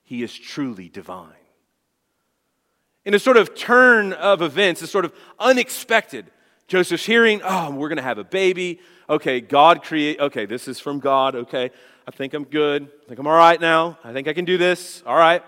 He 0.04 0.22
is 0.22 0.38
truly 0.38 0.90
divine. 0.90 1.34
In 3.04 3.14
a 3.14 3.20
sort 3.20 3.38
of 3.38 3.56
turn 3.56 4.14
of 4.14 4.42
events, 4.42 4.82
a 4.82 4.88
sort 4.88 5.06
of 5.06 5.14
unexpected, 5.40 6.32
Joseph's 6.68 7.06
hearing, 7.06 7.42
oh, 7.44 7.72
we're 7.72 7.90
going 7.90 7.98
to 7.98 8.04
have 8.04 8.18
a 8.18 8.24
baby. 8.24 8.80
Okay, 9.10 9.40
God 9.40 9.84
create. 9.84 10.20
Okay, 10.20 10.46
this 10.46 10.68
is 10.68 10.80
from 10.80 11.00
God. 11.00 11.36
Okay, 11.36 11.70
I 12.08 12.12
think 12.12 12.34
I'm 12.34 12.46
good. 12.46 12.84
I 12.84 13.08
think 13.08 13.20
I'm 13.20 13.28
all 13.28 13.38
right 13.38 13.60
now. 13.62 14.00
I 14.04 14.14
think 14.14 14.28
I 14.28 14.34
can 14.34 14.46
do 14.46 14.58
this. 14.58 15.04
All 15.06 15.16
right. 15.16 15.44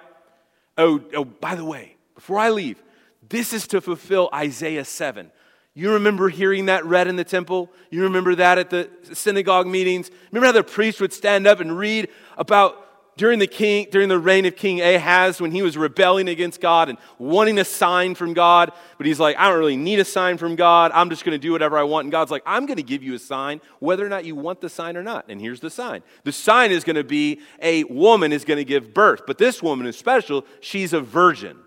Oh, 0.77 1.01
oh, 1.15 1.25
by 1.25 1.55
the 1.55 1.65
way, 1.65 1.95
before 2.13 2.37
I 2.37 2.51
leave, 2.51 2.81
this 3.29 3.51
is 3.51 3.67
to 3.67 3.81
fulfill 3.81 4.29
Isaiah 4.33 4.85
7. 4.85 5.31
You 5.73 5.93
remember 5.93 6.29
hearing 6.29 6.67
that 6.67 6.85
read 6.85 7.07
in 7.07 7.15
the 7.15 7.23
temple? 7.23 7.71
You 7.91 8.03
remember 8.03 8.35
that 8.35 8.57
at 8.57 8.69
the 8.69 8.89
synagogue 9.13 9.67
meetings? 9.67 10.09
Remember 10.31 10.47
how 10.47 10.51
the 10.51 10.63
priest 10.63 11.01
would 11.01 11.13
stand 11.13 11.45
up 11.45 11.59
and 11.59 11.77
read 11.77 12.09
about 12.37 12.86
during 13.17 13.39
the 13.39 13.47
king 13.47 13.87
during 13.91 14.07
the 14.07 14.17
reign 14.17 14.45
of 14.45 14.55
king 14.55 14.79
ahaz 14.81 15.41
when 15.41 15.51
he 15.51 15.61
was 15.61 15.75
rebelling 15.75 16.29
against 16.29 16.61
god 16.61 16.87
and 16.87 16.97
wanting 17.17 17.59
a 17.59 17.65
sign 17.65 18.15
from 18.15 18.33
god 18.33 18.71
but 18.97 19.05
he's 19.05 19.19
like 19.19 19.35
i 19.37 19.49
don't 19.49 19.59
really 19.59 19.75
need 19.75 19.99
a 19.99 20.05
sign 20.05 20.37
from 20.37 20.55
god. 20.55 20.91
I'm 20.93 21.09
just 21.09 21.25
going 21.25 21.33
to 21.33 21.39
do 21.39 21.51
whatever 21.51 21.77
i 21.77 21.83
want. 21.83 22.05
And 22.05 22.11
god's 22.11 22.31
like 22.31 22.43
i'm 22.45 22.65
going 22.65 22.77
to 22.77 22.83
give 22.83 23.03
you 23.03 23.15
a 23.15 23.19
sign 23.19 23.59
whether 23.79 24.05
or 24.05 24.09
not 24.09 24.23
you 24.23 24.35
want 24.35 24.61
the 24.61 24.69
sign 24.69 24.95
or 24.95 25.03
not. 25.03 25.25
And 25.27 25.41
here's 25.41 25.59
the 25.59 25.69
sign. 25.69 26.03
The 26.23 26.31
sign 26.31 26.71
is 26.71 26.83
going 26.83 26.95
to 26.95 27.03
be 27.03 27.41
a 27.61 27.83
woman 27.85 28.31
is 28.31 28.45
going 28.45 28.57
to 28.57 28.65
give 28.65 28.93
birth 28.93 29.23
but 29.25 29.37
this 29.37 29.61
woman 29.61 29.87
is 29.87 29.97
special. 29.97 30.45
She's 30.61 30.93
a 30.93 31.01
virgin. 31.01 31.57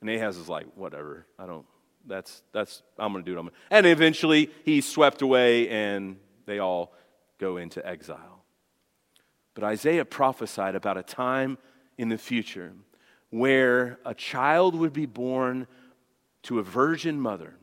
And 0.00 0.10
ahaz 0.10 0.36
is 0.36 0.48
like 0.48 0.66
whatever. 0.74 1.26
I 1.38 1.46
don't 1.46 1.66
that's 2.06 2.42
that's 2.52 2.82
i'm 2.98 3.12
going 3.12 3.24
to 3.24 3.30
do 3.30 3.38
it 3.38 3.52
and 3.70 3.86
eventually 3.86 4.50
he's 4.64 4.86
swept 4.86 5.22
away 5.22 5.68
and 5.68 6.16
they 6.46 6.58
all 6.58 6.92
go 7.38 7.56
into 7.56 7.86
exile 7.86 8.41
but 9.54 9.64
Isaiah 9.64 10.04
prophesied 10.04 10.74
about 10.74 10.96
a 10.96 11.02
time 11.02 11.58
in 11.98 12.08
the 12.08 12.18
future 12.18 12.72
where 13.30 13.98
a 14.04 14.14
child 14.14 14.74
would 14.74 14.92
be 14.92 15.06
born 15.06 15.66
to 16.42 16.58
a 16.58 16.62
virgin 16.62 17.20
mother, 17.20 17.54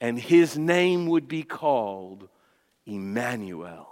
and 0.00 0.18
his 0.18 0.58
name 0.58 1.06
would 1.06 1.28
be 1.28 1.42
called 1.42 2.28
Emmanuel. 2.86 3.88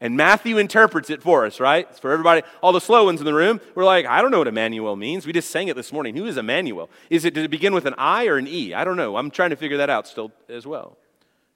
And 0.00 0.16
Matthew 0.16 0.58
interprets 0.58 1.08
it 1.08 1.22
for 1.22 1.46
us, 1.46 1.60
right? 1.60 1.86
It's 1.88 1.98
for 1.98 2.10
everybody, 2.10 2.42
all 2.62 2.72
the 2.72 2.80
slow 2.80 3.04
ones 3.04 3.20
in 3.20 3.24
the 3.24 3.32
room. 3.32 3.60
We're 3.74 3.84
like, 3.84 4.04
I 4.04 4.20
don't 4.20 4.30
know 4.30 4.38
what 4.38 4.48
Emmanuel 4.48 4.96
means. 4.96 5.26
We 5.26 5.32
just 5.32 5.50
sang 5.50 5.68
it 5.68 5.76
this 5.76 5.92
morning. 5.92 6.16
Who 6.16 6.26
is 6.26 6.36
Emmanuel? 6.36 6.90
Is 7.08 7.24
it, 7.24 7.32
does 7.32 7.44
it 7.44 7.50
begin 7.50 7.72
with 7.72 7.86
an 7.86 7.94
I 7.96 8.26
or 8.26 8.36
an 8.36 8.46
E? 8.46 8.74
I 8.74 8.84
don't 8.84 8.96
know. 8.96 9.16
I'm 9.16 9.30
trying 9.30 9.50
to 9.50 9.56
figure 9.56 9.78
that 9.78 9.88
out 9.88 10.06
still 10.06 10.32
as 10.48 10.66
well. 10.66 10.98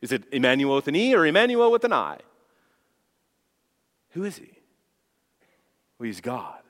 Is 0.00 0.12
it 0.12 0.22
Emmanuel 0.32 0.76
with 0.76 0.88
an 0.88 0.96
E 0.96 1.14
or 1.14 1.26
Emmanuel 1.26 1.70
with 1.70 1.84
an 1.84 1.92
I? 1.92 2.18
Who 4.10 4.24
is 4.24 4.36
he? 4.36 4.50
Well, 5.98 6.06
he's 6.06 6.20
God 6.20 6.60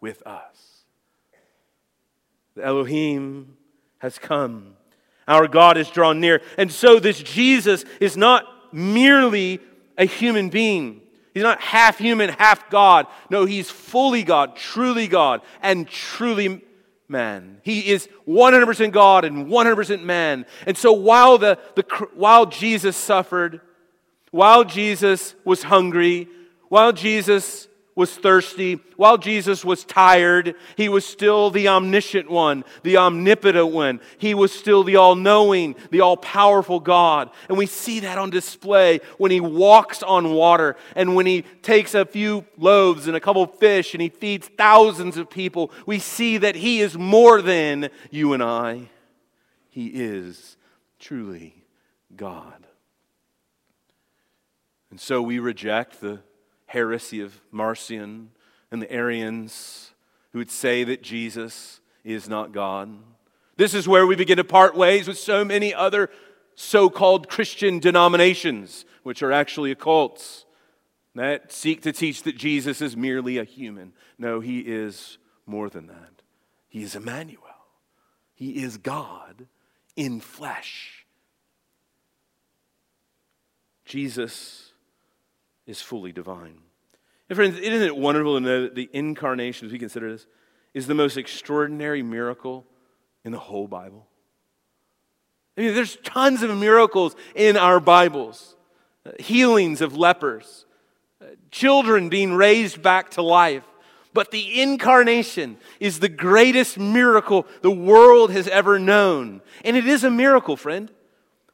with 0.00 0.26
us. 0.26 0.84
The 2.54 2.64
Elohim 2.64 3.56
has 3.98 4.18
come. 4.18 4.76
Our 5.28 5.48
God 5.48 5.76
is 5.76 5.90
drawn 5.90 6.20
near. 6.20 6.42
And 6.56 6.70
so 6.70 7.00
this 7.00 7.22
Jesus 7.22 7.84
is 8.00 8.16
not 8.16 8.44
merely 8.72 9.60
a 9.98 10.04
human 10.04 10.48
being. 10.48 11.00
He's 11.34 11.42
not 11.42 11.60
half 11.60 11.98
human, 11.98 12.30
half 12.30 12.70
God. 12.70 13.06
No, 13.28 13.44
he's 13.44 13.70
fully 13.70 14.22
God, 14.22 14.56
truly 14.56 15.06
God, 15.06 15.42
and 15.60 15.86
truly 15.86 16.62
man. 17.08 17.60
He 17.62 17.90
is 17.90 18.08
100% 18.26 18.92
God 18.92 19.24
and 19.24 19.46
100% 19.46 20.02
man. 20.02 20.46
And 20.66 20.76
so 20.76 20.92
while, 20.92 21.38
the, 21.38 21.58
the, 21.74 21.82
while 22.14 22.46
Jesus 22.46 22.96
suffered, 22.96 23.60
while 24.30 24.64
Jesus 24.64 25.34
was 25.44 25.64
hungry, 25.64 26.28
while 26.68 26.92
Jesus 26.92 27.68
was 27.96 28.14
thirsty, 28.14 28.78
while 28.96 29.16
Jesus 29.16 29.64
was 29.64 29.82
tired, 29.82 30.54
he 30.76 30.90
was 30.90 31.06
still 31.06 31.50
the 31.50 31.66
omniscient 31.66 32.30
one, 32.30 32.62
the 32.82 32.98
omnipotent 32.98 33.68
one. 33.68 34.00
He 34.18 34.34
was 34.34 34.52
still 34.52 34.84
the 34.84 34.96
all 34.96 35.14
knowing, 35.14 35.74
the 35.90 36.02
all 36.02 36.18
powerful 36.18 36.78
God. 36.78 37.30
And 37.48 37.56
we 37.56 37.64
see 37.64 38.00
that 38.00 38.18
on 38.18 38.28
display 38.28 39.00
when 39.16 39.30
he 39.30 39.40
walks 39.40 40.02
on 40.02 40.32
water 40.32 40.76
and 40.94 41.16
when 41.16 41.24
he 41.24 41.42
takes 41.62 41.94
a 41.94 42.04
few 42.04 42.44
loaves 42.58 43.08
and 43.08 43.16
a 43.16 43.20
couple 43.20 43.46
fish 43.46 43.94
and 43.94 44.02
he 44.02 44.10
feeds 44.10 44.46
thousands 44.46 45.16
of 45.16 45.30
people. 45.30 45.72
We 45.86 45.98
see 45.98 46.36
that 46.36 46.54
he 46.54 46.80
is 46.82 46.98
more 46.98 47.40
than 47.40 47.88
you 48.10 48.34
and 48.34 48.42
I. 48.42 48.90
He 49.70 49.86
is 49.86 50.58
truly 50.98 51.64
God. 52.14 52.66
And 54.90 55.00
so 55.00 55.22
we 55.22 55.38
reject 55.38 56.02
the 56.02 56.20
heresy 56.76 57.22
of 57.22 57.40
Marcion 57.50 58.30
and 58.70 58.82
the 58.82 58.92
Arians 58.92 59.92
who 60.32 60.38
would 60.38 60.50
say 60.50 60.84
that 60.84 61.02
Jesus 61.02 61.80
is 62.04 62.28
not 62.28 62.52
God. 62.52 62.98
This 63.56 63.72
is 63.72 63.88
where 63.88 64.06
we 64.06 64.14
begin 64.14 64.36
to 64.36 64.44
part 64.44 64.76
ways 64.76 65.08
with 65.08 65.16
so 65.16 65.42
many 65.42 65.72
other 65.72 66.10
so 66.54 66.90
called 66.90 67.30
Christian 67.30 67.78
denominations, 67.78 68.84
which 69.04 69.22
are 69.22 69.32
actually 69.32 69.74
occults, 69.74 70.44
that 71.14 71.50
seek 71.50 71.80
to 71.80 71.92
teach 71.92 72.24
that 72.24 72.36
Jesus 72.36 72.82
is 72.82 72.94
merely 72.94 73.38
a 73.38 73.44
human. 73.44 73.94
No, 74.18 74.40
he 74.40 74.58
is 74.58 75.16
more 75.46 75.70
than 75.70 75.86
that. 75.86 76.20
He 76.68 76.82
is 76.82 76.94
Emmanuel, 76.94 77.40
he 78.34 78.62
is 78.62 78.76
God 78.76 79.46
in 79.96 80.20
flesh. 80.20 81.06
Jesus 83.86 84.72
is 85.66 85.80
fully 85.80 86.12
divine. 86.12 86.65
And 87.28 87.36
friends, 87.36 87.58
isn't 87.58 87.82
it 87.82 87.96
wonderful 87.96 88.34
to 88.34 88.40
know 88.40 88.62
that 88.62 88.74
the 88.74 88.88
incarnation, 88.92 89.66
as 89.66 89.72
we 89.72 89.78
consider 89.78 90.12
this, 90.12 90.26
is 90.74 90.86
the 90.86 90.94
most 90.94 91.16
extraordinary 91.16 92.02
miracle 92.02 92.64
in 93.24 93.32
the 93.32 93.38
whole 93.38 93.66
Bible? 93.66 94.06
I 95.56 95.62
mean, 95.62 95.74
there's 95.74 95.96
tons 96.04 96.42
of 96.42 96.56
miracles 96.56 97.16
in 97.34 97.56
our 97.56 97.80
Bibles 97.80 98.54
uh, 99.06 99.12
healings 99.18 99.80
of 99.80 99.96
lepers, 99.96 100.66
uh, 101.20 101.26
children 101.50 102.08
being 102.08 102.34
raised 102.34 102.82
back 102.82 103.10
to 103.12 103.22
life. 103.22 103.64
But 104.12 104.30
the 104.30 104.62
incarnation 104.62 105.58
is 105.78 105.98
the 105.98 106.08
greatest 106.08 106.78
miracle 106.78 107.46
the 107.60 107.70
world 107.70 108.30
has 108.32 108.48
ever 108.48 108.78
known. 108.78 109.42
And 109.64 109.76
it 109.76 109.86
is 109.86 110.04
a 110.04 110.10
miracle, 110.10 110.56
friend. 110.56 110.90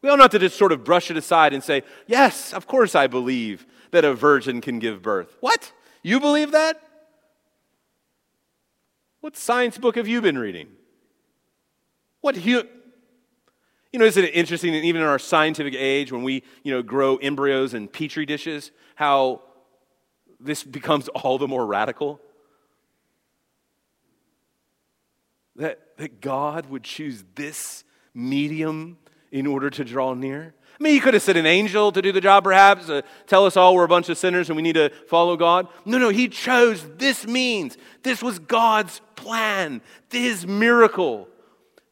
We 0.03 0.09
don't 0.09 0.19
have 0.19 0.33
to 0.33 0.39
just 0.41 0.59
sort 0.59 0.73
of 0.73 0.85
brush 0.85 1.11
it 1.11 1.17
aside 1.17 1.55
and 1.55 1.63
say, 1.63 1.83
Yes, 2.07 2.53
of 2.53 2.67
course 2.67 2.95
I 2.95 3.07
believe 3.07 3.65
that 3.93 4.05
a 4.05 4.15
virgin 4.15 4.61
can 4.61 4.79
give 4.79 5.01
birth. 5.01 5.37
What? 5.41 5.73
You 6.03 6.19
believe 6.19 6.51
that? 6.51 6.83
What 9.21 9.37
science 9.37 9.79
book 9.79 9.95
have 9.95 10.09
you 10.09 10.21
been 10.21 10.37
reading? 10.37 10.69
What 12.21 12.37
you 12.37 12.69
you 13.93 13.99
know, 13.99 14.07
isn't 14.07 14.25
it 14.25 14.35
interesting 14.35 14.73
that 14.73 14.85
even 14.85 15.03
in 15.03 15.07
our 15.07 15.19
scientific 15.19 15.75
age, 15.77 16.11
when 16.11 16.23
we, 16.23 16.43
you 16.63 16.73
know, 16.73 16.83
grow 16.83 17.17
embryos 17.19 17.75
in 17.75 17.89
petri 17.89 18.25
dishes, 18.25 18.71
how 18.95 19.43
this 20.41 20.65
becomes 20.65 21.09
all 21.09 21.37
the 21.37 21.47
more 21.47 21.67
radical? 21.67 22.19
That, 25.57 25.99
that 25.99 26.23
God 26.23 26.71
would 26.71 26.85
choose 26.85 27.23
this 27.35 27.85
medium 28.15 28.97
in 29.33 29.47
order 29.47 29.71
to 29.71 29.85
draw 29.85 30.15
near? 30.15 30.55
I 30.79 30.83
mean, 30.83 30.95
he 30.95 31.01
could 31.01 31.15
have 31.15 31.23
sent 31.23 31.39
an 31.39 31.47
angel 31.47 31.93
to 31.93 32.03
do 32.03 32.13
the 32.13 32.21
job, 32.21 32.45
perhaps, 32.45 32.89
uh, 32.89 33.03
tell 33.27 33.47
us 33.47 33.57
all 33.57 33.75
we're 33.75 33.85
a 33.85 33.89
bunch 33.89 34.09
of 34.09 34.19
sinners 34.19 34.49
and 34.49 34.57
we 34.57 34.63
need 34.63 34.75
to 34.75 34.91
follow 35.09 35.37
God. 35.37 35.69
No, 35.85 35.99
no, 35.99 36.09
he 36.09 36.29
chose 36.29 36.87
this 36.97 37.27
means. 37.27 37.77
This 38.03 38.23
was 38.23 38.39
God's 38.39 39.01
plan, 39.17 39.81
his 40.11 40.47
miracle. 40.47 41.29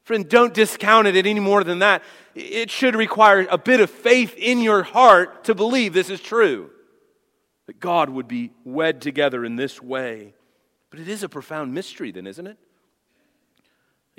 Friend, 0.05 0.29
don't 0.29 0.53
discount 0.53 1.07
it 1.07 1.15
any 1.15 1.41
more 1.41 1.63
than 1.63 1.81
that. 1.81 2.03
It 2.35 2.71
should 2.71 2.97
require 2.97 3.47
a 3.51 3.59
bit 3.59 3.81
of 3.81 3.91
faith 3.91 4.35
in 4.37 4.61
your 4.61 4.83
heart 4.83 5.45
to 5.45 5.55
believe 5.55 5.93
this 5.93 6.11
is 6.11 6.21
true. 6.21 6.71
That 7.67 7.81
God 7.81 8.11
would 8.11 8.27
be 8.27 8.51
wed 8.65 9.01
together 9.01 9.45
in 9.45 9.57
this 9.57 9.81
way. 9.81 10.35
But 10.91 10.99
it 10.99 11.09
is 11.09 11.23
a 11.23 11.29
profound 11.29 11.73
mystery, 11.73 12.11
then, 12.11 12.27
isn't 12.27 12.47
it? 12.47 12.59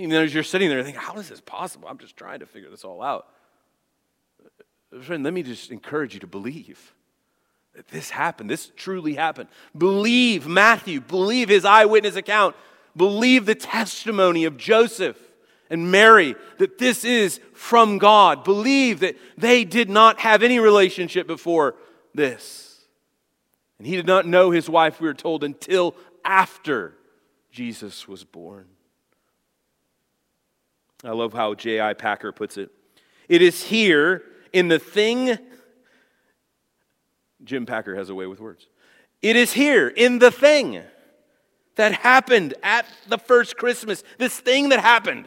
You 0.02 0.08
know, 0.08 0.24
as 0.24 0.34
you're 0.34 0.42
sitting 0.42 0.68
there 0.68 0.84
thinking, 0.84 1.00
how 1.00 1.14
is 1.18 1.30
this 1.30 1.42
possible? 1.42 1.88
I'm 1.88 2.00
just 2.00 2.18
trying 2.18 2.40
to 2.40 2.48
figure 2.48 2.72
this 2.72 2.84
all 2.84 3.04
out. 3.04 3.28
Friend, 5.04 5.24
let 5.24 5.32
me 5.32 5.44
just 5.44 5.70
encourage 5.70 6.16
you 6.16 6.20
to 6.22 6.28
believe 6.28 6.96
that 7.76 7.88
this 7.90 8.10
happened. 8.10 8.50
This 8.50 8.72
truly 8.76 9.14
happened. 9.14 9.48
Believe 9.78 10.48
Matthew, 10.48 11.02
believe 11.02 11.50
his 11.50 11.66
eyewitness 11.66 12.16
account, 12.16 12.56
believe 12.98 13.46
the 13.46 13.54
testimony 13.54 14.46
of 14.46 14.58
Joseph 14.58 15.18
and 15.70 15.92
Mary 15.92 16.36
that 16.58 16.80
this 16.80 17.06
is 17.06 17.40
from 17.54 18.00
God. 18.00 18.44
Believe 18.44 19.02
that 19.02 19.16
they 19.38 19.64
did 19.64 19.88
not 19.88 20.20
have 20.22 20.42
any 20.42 20.58
relationship 20.58 21.28
before 21.28 21.76
this. 22.16 22.86
And 23.78 23.86
he 23.86 23.96
did 23.96 24.08
not 24.08 24.26
know 24.26 24.50
his 24.50 24.68
wife, 24.68 25.00
we 25.00 25.08
are 25.08 25.14
told, 25.14 25.44
until 25.44 25.96
after 26.26 26.96
Jesus 27.52 28.08
was 28.08 28.24
born. 28.24 28.66
I 31.04 31.12
love 31.12 31.34
how 31.34 31.56
J.I. 31.56 31.94
Packer 31.94 32.32
puts 32.32 32.58
it. 32.58 32.70
It 33.28 33.42
is 33.42 33.64
here 33.64 34.24
in 34.54 34.68
the 34.68 34.80
thing, 34.80 35.38
Jim 37.44 37.66
Packer 37.66 37.96
has 37.96 38.10
a 38.10 38.16
way 38.16 38.28
with 38.28 38.40
words. 38.40 38.68
It 39.22 39.36
is 39.36 39.54
here 39.54 39.88
in 39.88 40.20
the 40.20 40.32
thing 40.32 40.82
that 41.76 41.94
happened 41.94 42.54
at 42.62 42.86
the 43.08 43.18
first 43.18 43.58
Christmas, 43.58 44.04
this 44.18 44.40
thing 44.40 44.70
that 44.70 44.80
happened, 44.80 45.26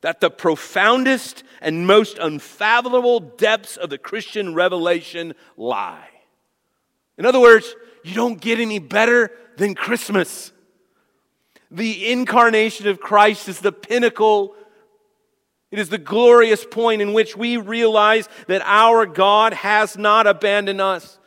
that 0.00 0.20
the 0.20 0.30
profoundest 0.30 1.44
and 1.60 1.86
most 1.86 2.18
unfathomable 2.18 3.20
depths 3.20 3.76
of 3.76 3.90
the 3.90 3.98
Christian 3.98 4.54
revelation 4.54 5.34
lie. 5.56 6.08
In 7.16 7.24
other 7.24 7.40
words, 7.40 7.74
you 8.04 8.14
don't 8.14 8.40
get 8.40 8.60
any 8.60 8.78
better 8.78 9.30
than 9.56 9.74
Christmas. 9.74 10.52
The 11.70 12.10
incarnation 12.10 12.86
of 12.88 13.00
Christ 13.00 13.48
is 13.48 13.60
the 13.60 13.72
pinnacle. 13.72 14.54
It 15.70 15.78
is 15.78 15.90
the 15.90 15.98
glorious 15.98 16.64
point 16.64 17.02
in 17.02 17.12
which 17.12 17.36
we 17.36 17.56
realize 17.56 18.28
that 18.46 18.62
our 18.64 19.04
God 19.04 19.52
has 19.52 19.98
not 19.98 20.26
abandoned 20.26 20.80
us. 20.80 21.18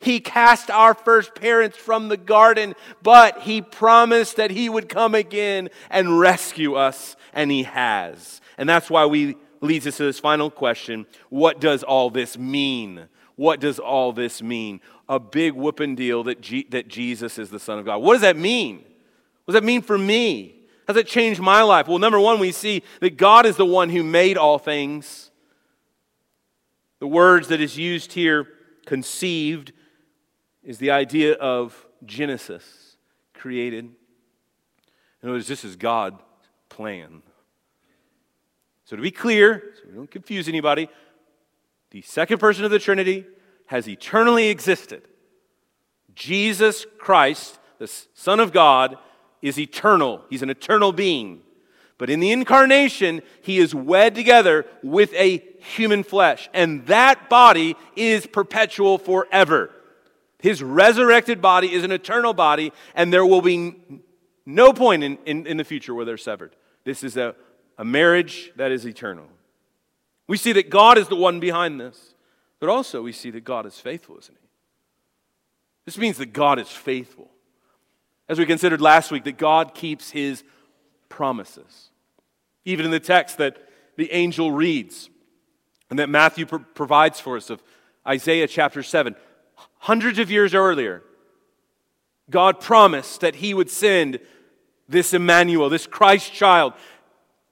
He 0.00 0.20
cast 0.20 0.70
our 0.70 0.92
first 0.92 1.34
parents 1.34 1.78
from 1.78 2.08
the 2.08 2.18
garden, 2.18 2.74
but 3.02 3.40
He 3.40 3.62
promised 3.62 4.36
that 4.36 4.50
He 4.50 4.68
would 4.68 4.90
come 4.90 5.14
again 5.14 5.70
and 5.88 6.20
rescue 6.20 6.74
us, 6.74 7.16
and 7.32 7.50
He 7.50 7.62
has. 7.62 8.42
And 8.58 8.68
that's 8.68 8.90
why 8.90 9.06
we 9.06 9.36
leads 9.64 9.86
us 9.86 9.96
to 9.96 10.04
this 10.04 10.18
final 10.18 10.50
question 10.50 11.06
What 11.30 11.60
does 11.60 11.82
all 11.82 12.10
this 12.10 12.36
mean? 12.36 13.08
What 13.36 13.60
does 13.60 13.78
all 13.78 14.12
this 14.12 14.42
mean? 14.42 14.80
A 15.08 15.18
big 15.18 15.54
whooping 15.54 15.96
deal 15.96 16.22
that, 16.24 16.40
G- 16.40 16.66
that 16.70 16.86
Jesus 16.86 17.38
is 17.38 17.50
the 17.50 17.58
Son 17.58 17.78
of 17.78 17.84
God. 17.84 17.98
What 17.98 18.12
does 18.12 18.22
that 18.22 18.36
mean? 18.36 18.76
What 18.76 19.52
does 19.52 19.60
that 19.60 19.64
mean 19.64 19.82
for 19.82 19.98
me? 19.98 20.63
Does 20.86 20.96
it 20.96 21.06
changed 21.06 21.40
my 21.40 21.62
life? 21.62 21.88
Well, 21.88 21.98
number 21.98 22.20
one, 22.20 22.38
we 22.38 22.52
see 22.52 22.82
that 23.00 23.16
God 23.16 23.46
is 23.46 23.56
the 23.56 23.64
one 23.64 23.90
who 23.90 24.02
made 24.02 24.36
all 24.36 24.58
things. 24.58 25.30
The 26.98 27.06
words 27.06 27.48
that 27.48 27.60
is 27.60 27.76
used 27.76 28.12
here, 28.12 28.46
conceived, 28.86 29.72
is 30.62 30.78
the 30.78 30.90
idea 30.90 31.34
of 31.34 31.86
Genesis, 32.04 32.96
created. 33.32 33.84
In 33.84 35.28
other 35.28 35.32
words, 35.32 35.48
this 35.48 35.64
is 35.64 35.76
God's 35.76 36.20
plan. 36.68 37.22
So, 38.84 38.96
to 38.96 39.02
be 39.02 39.10
clear, 39.10 39.72
so 39.76 39.88
we 39.88 39.94
don't 39.94 40.10
confuse 40.10 40.48
anybody, 40.48 40.88
the 41.90 42.02
second 42.02 42.38
person 42.38 42.64
of 42.64 42.70
the 42.70 42.78
Trinity 42.78 43.24
has 43.66 43.88
eternally 43.88 44.48
existed. 44.48 45.02
Jesus 46.14 46.84
Christ, 46.98 47.58
the 47.78 47.86
Son 48.14 48.40
of 48.40 48.52
God, 48.52 48.98
is 49.44 49.58
eternal. 49.58 50.22
He's 50.30 50.40
an 50.40 50.48
eternal 50.48 50.90
being. 50.90 51.42
But 51.98 52.08
in 52.08 52.18
the 52.18 52.32
incarnation, 52.32 53.20
he 53.42 53.58
is 53.58 53.74
wed 53.74 54.14
together 54.14 54.64
with 54.82 55.12
a 55.12 55.44
human 55.58 56.02
flesh. 56.02 56.48
And 56.54 56.86
that 56.86 57.28
body 57.28 57.76
is 57.94 58.26
perpetual 58.26 58.96
forever. 58.96 59.70
His 60.40 60.62
resurrected 60.62 61.42
body 61.42 61.72
is 61.72 61.84
an 61.84 61.92
eternal 61.92 62.32
body, 62.32 62.72
and 62.94 63.12
there 63.12 63.24
will 63.24 63.42
be 63.42 63.76
no 64.46 64.72
point 64.72 65.04
in, 65.04 65.18
in, 65.26 65.46
in 65.46 65.56
the 65.58 65.64
future 65.64 65.94
where 65.94 66.06
they're 66.06 66.16
severed. 66.16 66.56
This 66.84 67.04
is 67.04 67.16
a, 67.18 67.34
a 67.76 67.84
marriage 67.84 68.50
that 68.56 68.72
is 68.72 68.86
eternal. 68.86 69.26
We 70.26 70.38
see 70.38 70.52
that 70.52 70.70
God 70.70 70.96
is 70.96 71.08
the 71.08 71.16
one 71.16 71.38
behind 71.38 71.78
this, 71.78 72.14
but 72.60 72.70
also 72.70 73.02
we 73.02 73.12
see 73.12 73.30
that 73.30 73.44
God 73.44 73.66
is 73.66 73.78
faithful, 73.78 74.18
isn't 74.18 74.36
He? 74.40 74.48
This 75.84 75.98
means 75.98 76.16
that 76.16 76.32
God 76.32 76.58
is 76.58 76.68
faithful. 76.68 77.30
As 78.28 78.38
we 78.38 78.46
considered 78.46 78.80
last 78.80 79.10
week, 79.10 79.24
that 79.24 79.36
God 79.36 79.74
keeps 79.74 80.10
His 80.10 80.42
promises. 81.08 81.90
Even 82.64 82.86
in 82.86 82.90
the 82.90 83.00
text 83.00 83.38
that 83.38 83.58
the 83.96 84.10
angel 84.12 84.50
reads 84.50 85.10
and 85.90 85.98
that 85.98 86.08
Matthew 86.08 86.46
pr- 86.46 86.56
provides 86.56 87.20
for 87.20 87.36
us 87.36 87.50
of 87.50 87.62
Isaiah 88.06 88.48
chapter 88.48 88.82
7, 88.82 89.14
hundreds 89.78 90.18
of 90.18 90.30
years 90.30 90.54
earlier, 90.54 91.02
God 92.30 92.60
promised 92.60 93.20
that 93.20 93.36
He 93.36 93.52
would 93.52 93.70
send 93.70 94.18
this 94.88 95.14
Emmanuel, 95.14 95.68
this 95.68 95.86
Christ 95.86 96.32
child, 96.32 96.72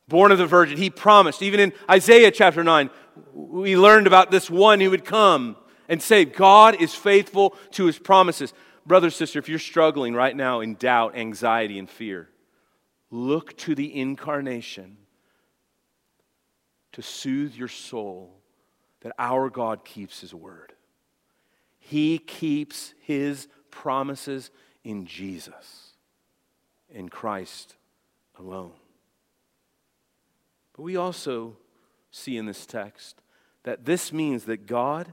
born 0.09 0.33
of 0.33 0.39
the 0.39 0.47
Virgin. 0.47 0.79
He 0.79 0.91
promised, 0.91 1.43
even 1.43 1.61
in 1.61 1.73
Isaiah 1.91 2.31
chapter 2.31 2.65
9, 2.65 2.91
we 3.35 3.77
learned 3.77 4.07
about 4.07 4.31
this 4.31 4.49
one 4.49 4.81
who 4.81 4.91
would 4.91 5.05
come 5.05 5.57
and 5.89 6.03
save. 6.03 6.35
God 6.35 6.81
is 6.81 6.95
faithful 6.95 7.55
to 7.73 7.85
His 7.87 7.99
promises. 7.99 8.55
Brother, 8.87 9.11
sister, 9.11 9.39
if 9.39 9.49
you're 9.49 9.59
struggling 9.59 10.15
right 10.15 10.37
now 10.37 10.61
in 10.61 10.75
doubt, 10.75 11.17
anxiety, 11.17 11.79
and 11.79 11.89
fear, 11.89 12.29
look 13.11 13.57
to 13.59 13.75
the 13.75 13.99
incarnation 13.99 14.97
to 16.93 17.03
soothe 17.03 17.55
your 17.55 17.69
soul 17.69 18.35
that 19.01 19.13
our 19.19 19.51
God 19.51 19.85
keeps 19.85 20.21
His 20.21 20.35
word. 20.35 20.73
He 21.85 22.19
keeps 22.19 22.95
his 23.01 23.49
promises 23.73 24.53
in 24.85 25.05
Jesus, 25.05 25.97
in 26.89 27.09
Christ 27.09 27.75
alone. 28.39 28.75
But 30.75 30.83
we 30.83 30.95
also 30.95 31.57
see 32.13 32.37
in 32.37 32.47
this 32.47 32.67
text 32.67 33.21
that 33.65 33.85
this 33.85 34.13
means 34.13 34.45
that 34.45 34.67
God, 34.69 35.13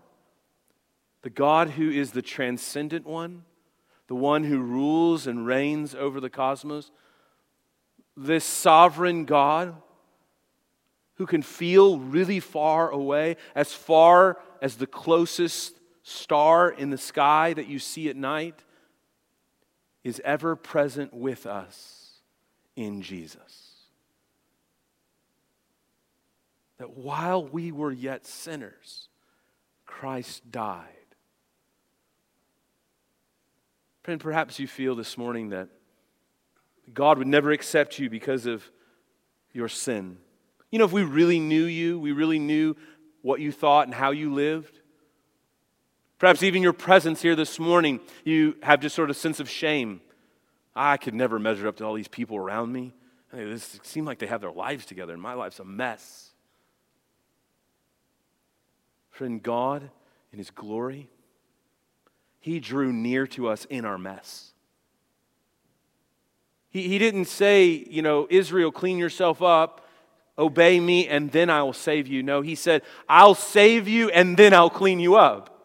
the 1.24 1.32
God 1.32 1.72
who 1.72 1.89
is 1.89 2.11
the 2.11 2.22
transcendent 2.22 3.07
one, 3.07 3.45
the 4.10 4.16
one 4.16 4.43
who 4.43 4.60
rules 4.60 5.28
and 5.28 5.45
reigns 5.45 5.93
over 5.93 6.20
the 6.20 6.32
cosmos, 6.32 6.89
this 8.18 8.43
sovereign 8.43 9.24
God 9.24 9.76
who 11.14 11.28
can 11.28 11.43
feel 11.43 11.99
really 11.99 12.39
far 12.39 12.89
away, 12.89 13.38
as 13.53 13.72
far 13.72 14.39
as 14.64 14.78
the 14.78 14.88
closest 14.88 15.76
star 16.01 16.72
in 16.72 16.89
the 16.89 16.97
sky 16.97 17.53
that 17.53 17.68
you 17.68 17.78
see 17.78 18.10
at 18.10 18.16
night 18.16 18.64
is 20.03 20.20
ever 20.26 20.55
present 20.55 21.14
with 21.14 21.45
us 21.45 22.14
in 22.76 23.03
Jesus. 23.03 23.76
That 26.80 26.97
while 26.97 27.45
we 27.45 27.72
were 27.72 27.91
yet 27.91 28.26
sinners, 28.26 29.07
Christ 29.86 30.49
died. 30.49 30.99
Friend, 34.10 34.20
perhaps 34.20 34.57
you 34.57 34.66
feel 34.66 34.95
this 34.95 35.20
morning 35.20 35.49
that 35.49 35.70
God 36.91 37.20
would 37.20 37.28
never 37.28 37.51
accept 37.51 37.99
you 37.99 38.10
because 38.10 38.47
of 38.47 38.64
your 39.53 39.68
sin. 39.68 40.18
You 40.72 40.80
know, 40.80 40.86
if 40.86 40.91
we 40.91 41.03
really 41.03 41.39
knew 41.39 41.66
you, 41.66 41.99
we 41.99 42.12
really 42.12 42.39
knew 42.39 42.76
what 43.22 43.39
you 43.39 43.51
thought 43.51 43.86
and 43.86 43.93
how 43.93 44.10
you 44.10 44.34
lived, 44.34 44.80
Perhaps 46.18 46.41
even 46.41 46.64
your 46.64 46.74
presence 46.74 47.22
here 47.22 47.36
this 47.36 47.60
morning, 47.60 47.99
you 48.24 48.55
have 48.64 48.80
just 48.80 48.95
sort 48.95 49.12
of 49.12 49.16
sense 49.16 49.39
of 49.39 49.47
shame. 49.47 50.01
I 50.76 50.97
could 50.97 51.14
never 51.14 51.38
measure 51.38 51.68
up 51.68 51.78
to 51.78 51.86
all 51.86 51.93
these 51.93 52.07
people 52.07 52.36
around 52.36 52.74
me. 52.74 52.95
They 53.32 53.43
this 53.43 53.80
seem 53.84 54.05
like 54.05 54.18
they 54.18 54.26
have 54.26 54.41
their 54.41 54.51
lives 54.51 54.88
together, 54.88 55.14
and 55.14 55.22
my 55.22 55.36
life's 55.36 55.60
a 55.60 55.66
mess. 55.66 56.32
Friend, 59.12 59.41
God, 59.43 59.91
in 60.34 60.39
His 60.39 60.49
glory, 60.49 61.10
He 62.40 62.60
drew 62.60 62.94
near 62.94 63.28
to 63.28 63.50
us 63.50 63.66
in 63.66 63.86
our 63.86 63.98
mess. 63.98 64.54
He, 66.70 66.88
he 66.88 66.98
didn't 66.98 67.26
say, 67.26 67.68
you 67.90 68.02
know, 68.02 68.28
Israel, 68.30 68.72
clean 68.72 68.98
yourself 68.98 69.42
up, 69.42 69.88
obey 70.38 70.80
me, 70.80 71.08
and 71.08 71.32
then 71.32 71.50
I 71.50 71.64
will 71.64 71.74
save 71.74 72.08
you. 72.08 72.24
No, 72.24 72.42
He 72.42 72.56
said, 72.56 72.84
I'll 73.08 73.36
save 73.36 73.88
you, 73.88 74.10
and 74.10 74.38
then 74.38 74.54
I'll 74.54 74.70
clean 74.70 75.00
you 75.00 75.16
up. 75.16 75.56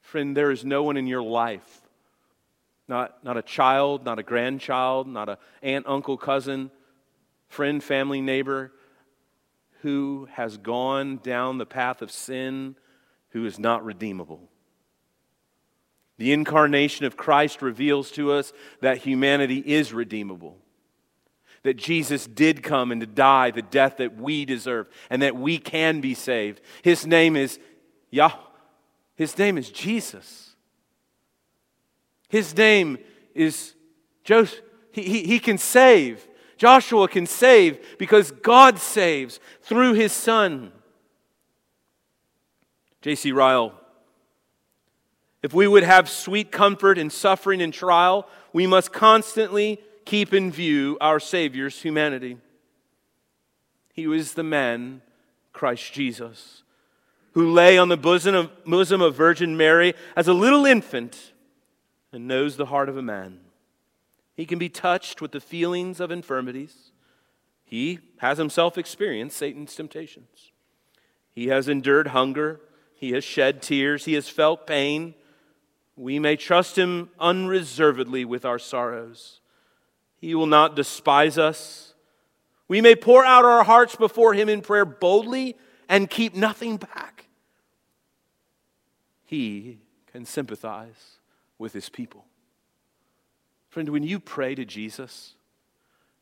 Friend, 0.00 0.36
there 0.36 0.50
is 0.50 0.64
no 0.64 0.82
one 0.82 0.96
in 0.96 1.06
your 1.06 1.22
life, 1.22 1.82
not, 2.86 3.24
not 3.24 3.36
a 3.36 3.42
child, 3.42 4.04
not 4.04 4.18
a 4.18 4.22
grandchild, 4.22 5.06
not 5.06 5.28
an 5.28 5.36
aunt, 5.62 5.86
uncle, 5.86 6.16
cousin, 6.16 6.70
friend, 7.48 7.82
family, 7.82 8.20
neighbor, 8.20 8.72
who 9.80 10.28
has 10.32 10.58
gone 10.58 11.16
down 11.22 11.58
the 11.58 11.66
path 11.66 12.02
of 12.02 12.10
sin 12.10 12.76
who 13.32 13.44
is 13.46 13.58
not 13.58 13.84
redeemable. 13.84 14.48
The 16.18 16.32
incarnation 16.32 17.04
of 17.04 17.16
Christ 17.16 17.62
reveals 17.62 18.10
to 18.12 18.32
us 18.32 18.52
that 18.80 18.98
humanity 18.98 19.58
is 19.58 19.92
redeemable. 19.92 20.58
That 21.62 21.76
Jesus 21.76 22.26
did 22.26 22.62
come 22.62 22.92
and 22.92 23.00
to 23.00 23.06
die 23.06 23.50
the 23.50 23.62
death 23.62 23.96
that 23.98 24.16
we 24.16 24.44
deserve 24.44 24.88
and 25.10 25.22
that 25.22 25.36
we 25.36 25.58
can 25.58 26.00
be 26.00 26.14
saved. 26.14 26.60
His 26.82 27.06
name 27.06 27.36
is 27.36 27.58
Yahweh. 28.10 28.34
His 29.14 29.36
name 29.38 29.58
is 29.58 29.70
Jesus. 29.70 30.54
His 32.28 32.56
name 32.56 32.98
is 33.34 33.74
Joseph. 34.24 34.60
He, 34.92 35.02
he, 35.02 35.22
he 35.24 35.38
can 35.38 35.58
save. 35.58 36.26
Joshua 36.56 37.08
can 37.08 37.26
save 37.26 37.98
because 37.98 38.30
God 38.30 38.78
saves 38.78 39.40
through 39.62 39.94
his 39.94 40.12
son. 40.12 40.72
J.C. 43.02 43.32
Ryle. 43.32 43.74
If 45.42 45.52
we 45.52 45.68
would 45.68 45.82
have 45.82 46.08
sweet 46.08 46.50
comfort 46.50 46.98
in 46.98 47.10
suffering 47.10 47.60
and 47.60 47.74
trial, 47.74 48.26
we 48.52 48.66
must 48.66 48.92
constantly 48.92 49.80
keep 50.04 50.32
in 50.32 50.50
view 50.50 50.96
our 51.00 51.20
Savior's 51.20 51.82
humanity. 51.82 52.38
He 53.92 54.06
was 54.06 54.34
the 54.34 54.44
man, 54.44 55.02
Christ 55.52 55.92
Jesus 55.92 56.62
who 57.32 57.50
lay 57.50 57.78
on 57.78 57.88
the 57.88 57.96
bosom 57.96 58.34
of, 58.34 58.64
bosom 58.64 59.00
of 59.00 59.14
Virgin 59.14 59.56
Mary 59.56 59.94
as 60.16 60.28
a 60.28 60.32
little 60.32 60.66
infant 60.66 61.32
and 62.12 62.28
knows 62.28 62.56
the 62.56 62.66
heart 62.66 62.88
of 62.88 62.96
a 62.96 63.02
man. 63.02 63.40
He 64.34 64.46
can 64.46 64.58
be 64.58 64.68
touched 64.68 65.20
with 65.20 65.32
the 65.32 65.40
feelings 65.40 66.00
of 66.00 66.10
infirmities. 66.10 66.92
He 67.64 68.00
has 68.18 68.38
himself 68.38 68.76
experienced 68.76 69.36
Satan's 69.36 69.74
temptations. 69.74 70.52
He 71.34 71.48
has 71.48 71.68
endured 71.68 72.08
hunger. 72.08 72.60
He 73.02 73.10
has 73.14 73.24
shed 73.24 73.62
tears. 73.62 74.04
He 74.04 74.12
has 74.12 74.28
felt 74.28 74.64
pain. 74.64 75.14
We 75.96 76.20
may 76.20 76.36
trust 76.36 76.78
him 76.78 77.10
unreservedly 77.18 78.24
with 78.24 78.44
our 78.44 78.60
sorrows. 78.60 79.40
He 80.18 80.36
will 80.36 80.46
not 80.46 80.76
despise 80.76 81.36
us. 81.36 81.94
We 82.68 82.80
may 82.80 82.94
pour 82.94 83.24
out 83.24 83.44
our 83.44 83.64
hearts 83.64 83.96
before 83.96 84.34
him 84.34 84.48
in 84.48 84.60
prayer 84.60 84.84
boldly 84.84 85.56
and 85.88 86.08
keep 86.08 86.36
nothing 86.36 86.76
back. 86.76 87.26
He 89.24 89.80
can 90.12 90.24
sympathize 90.24 91.16
with 91.58 91.72
his 91.72 91.88
people. 91.88 92.24
Friend, 93.70 93.88
when 93.88 94.04
you 94.04 94.20
pray 94.20 94.54
to 94.54 94.64
Jesus, 94.64 95.34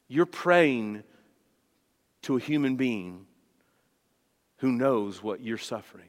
you're 0.08 0.24
praying 0.24 1.02
to 2.22 2.38
a 2.38 2.40
human 2.40 2.76
being 2.76 3.26
who 4.60 4.72
knows 4.72 5.22
what 5.22 5.42
you're 5.42 5.58
suffering. 5.58 6.08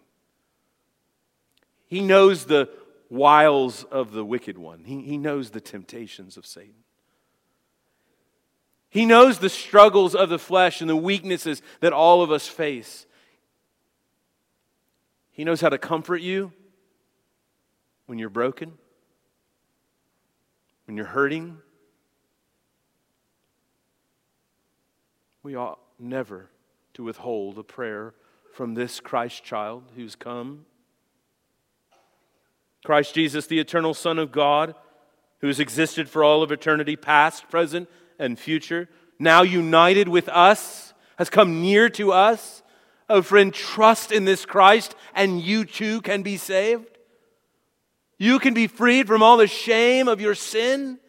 He 1.91 1.99
knows 1.99 2.45
the 2.45 2.69
wiles 3.09 3.83
of 3.83 4.13
the 4.13 4.23
wicked 4.23 4.57
one, 4.57 4.85
he, 4.85 5.01
he 5.01 5.17
knows 5.17 5.49
the 5.49 5.59
temptations 5.59 6.37
of 6.37 6.45
Satan. 6.45 6.85
He 8.89 9.05
knows 9.05 9.39
the 9.39 9.49
struggles 9.49 10.15
of 10.15 10.29
the 10.29 10.39
flesh 10.39 10.79
and 10.79 10.89
the 10.89 10.95
weaknesses 10.95 11.61
that 11.81 11.91
all 11.91 12.21
of 12.21 12.31
us 12.31 12.47
face. 12.47 13.05
He 15.31 15.43
knows 15.43 15.59
how 15.59 15.67
to 15.67 15.77
comfort 15.77 16.21
you 16.21 16.53
when 18.05 18.17
you're 18.17 18.29
broken, 18.29 18.71
when 20.85 20.95
you're 20.95 21.05
hurting. 21.05 21.57
We 25.43 25.55
ought 25.55 25.79
never 25.99 26.49
to 26.93 27.03
withhold 27.03 27.57
a 27.59 27.63
prayer 27.63 28.13
from 28.53 28.75
this 28.75 29.01
Christ 29.01 29.43
child 29.43 29.91
who's 29.97 30.15
come. 30.15 30.65
Christ 32.83 33.13
Jesus, 33.13 33.47
the 33.47 33.59
eternal 33.59 33.93
Son 33.93 34.17
of 34.17 34.31
God, 34.31 34.75
who 35.39 35.47
has 35.47 35.59
existed 35.59 36.09
for 36.09 36.23
all 36.23 36.43
of 36.43 36.51
eternity, 36.51 36.95
past, 36.95 37.49
present, 37.49 37.89
and 38.17 38.39
future, 38.39 38.89
now 39.19 39.41
united 39.43 40.07
with 40.07 40.29
us, 40.29 40.93
has 41.17 41.29
come 41.29 41.61
near 41.61 41.89
to 41.89 42.11
us. 42.11 42.63
Oh, 43.09 43.21
friend, 43.21 43.53
trust 43.53 44.11
in 44.11 44.25
this 44.25 44.45
Christ, 44.45 44.95
and 45.13 45.41
you 45.41 45.65
too 45.65 46.01
can 46.01 46.21
be 46.23 46.37
saved. 46.37 46.87
You 48.17 48.39
can 48.39 48.53
be 48.53 48.67
freed 48.67 49.07
from 49.07 49.23
all 49.23 49.37
the 49.37 49.47
shame 49.47 50.07
of 50.07 50.21
your 50.21 50.35
sin 50.35 50.99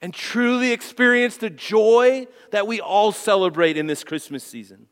and 0.00 0.14
truly 0.14 0.72
experience 0.72 1.36
the 1.36 1.50
joy 1.50 2.28
that 2.50 2.66
we 2.66 2.80
all 2.80 3.12
celebrate 3.12 3.76
in 3.76 3.86
this 3.86 4.04
Christmas 4.04 4.44
season. 4.44 4.86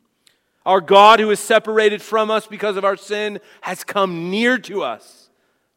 Our 0.66 0.80
God, 0.80 1.20
who 1.20 1.30
is 1.30 1.40
separated 1.40 2.02
from 2.02 2.30
us 2.30 2.46
because 2.46 2.76
of 2.76 2.84
our 2.84 2.96
sin, 2.96 3.40
has 3.60 3.84
come 3.84 4.30
near 4.30 4.58
to 4.58 4.82
us 4.82 5.23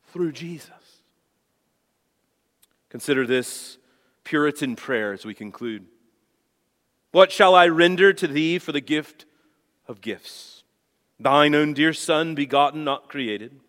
through 0.07 0.31
Jesus. 0.31 0.71
Consider 2.89 3.27
this 3.27 3.77
Puritan 4.23 4.75
prayer 4.75 5.13
as 5.13 5.25
we 5.25 5.33
conclude. 5.33 5.85
What 7.11 7.31
shall 7.31 7.55
I 7.55 7.67
render 7.67 8.13
to 8.13 8.27
thee 8.27 8.59
for 8.59 8.71
the 8.71 8.81
gift 8.81 9.25
of 9.87 10.01
gifts? 10.01 10.63
Thine 11.19 11.55
own 11.55 11.73
dear 11.73 11.93
Son, 11.93 12.35
begotten, 12.35 12.83
not 12.83 13.09
created. 13.09 13.59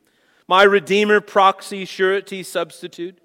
My 0.46 0.62
Redeemer, 0.62 1.20
proxy, 1.20 1.84
surety, 1.84 2.42
substitute. 2.42 3.18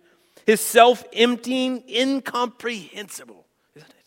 His 0.45 0.61
self 0.61 1.03
emptying, 1.13 1.83
incomprehensible, 1.89 3.45
isn't 3.75 3.89
it? 3.89 4.05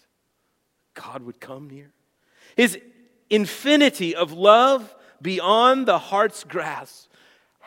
God 0.95 1.23
would 1.23 1.41
come 1.41 1.69
near. 1.69 1.93
His 2.57 2.79
infinity 3.31 4.15
of 4.15 4.33
love 4.33 4.95
beyond 5.21 5.87
the 5.87 5.99
heart's 5.99 6.45
grasp. 6.45 7.11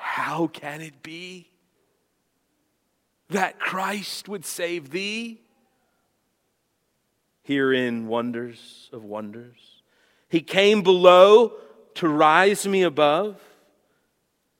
How 0.01 0.47
can 0.47 0.79
it 0.79 1.03
be 1.03 1.49
that 3.29 3.59
Christ 3.59 4.29
would 4.29 4.45
save 4.45 4.91
thee? 4.91 5.41
Herein, 7.43 8.07
wonders 8.07 8.89
of 8.93 9.03
wonders. 9.03 9.81
He 10.29 10.39
came 10.39 10.83
below 10.83 11.53
to 11.95 12.07
rise 12.07 12.65
me 12.65 12.83
above, 12.83 13.41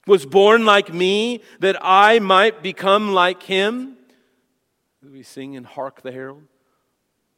was 0.05 0.25
born 0.25 0.65
like 0.65 0.93
me 0.93 1.41
that 1.59 1.77
I 1.81 2.19
might 2.19 2.61
become 2.61 3.13
like 3.13 3.43
him. 3.43 3.95
We 5.01 5.23
sing 5.23 5.53
in 5.53 5.63
Hark 5.63 6.01
the 6.01 6.11
Herald. 6.11 6.43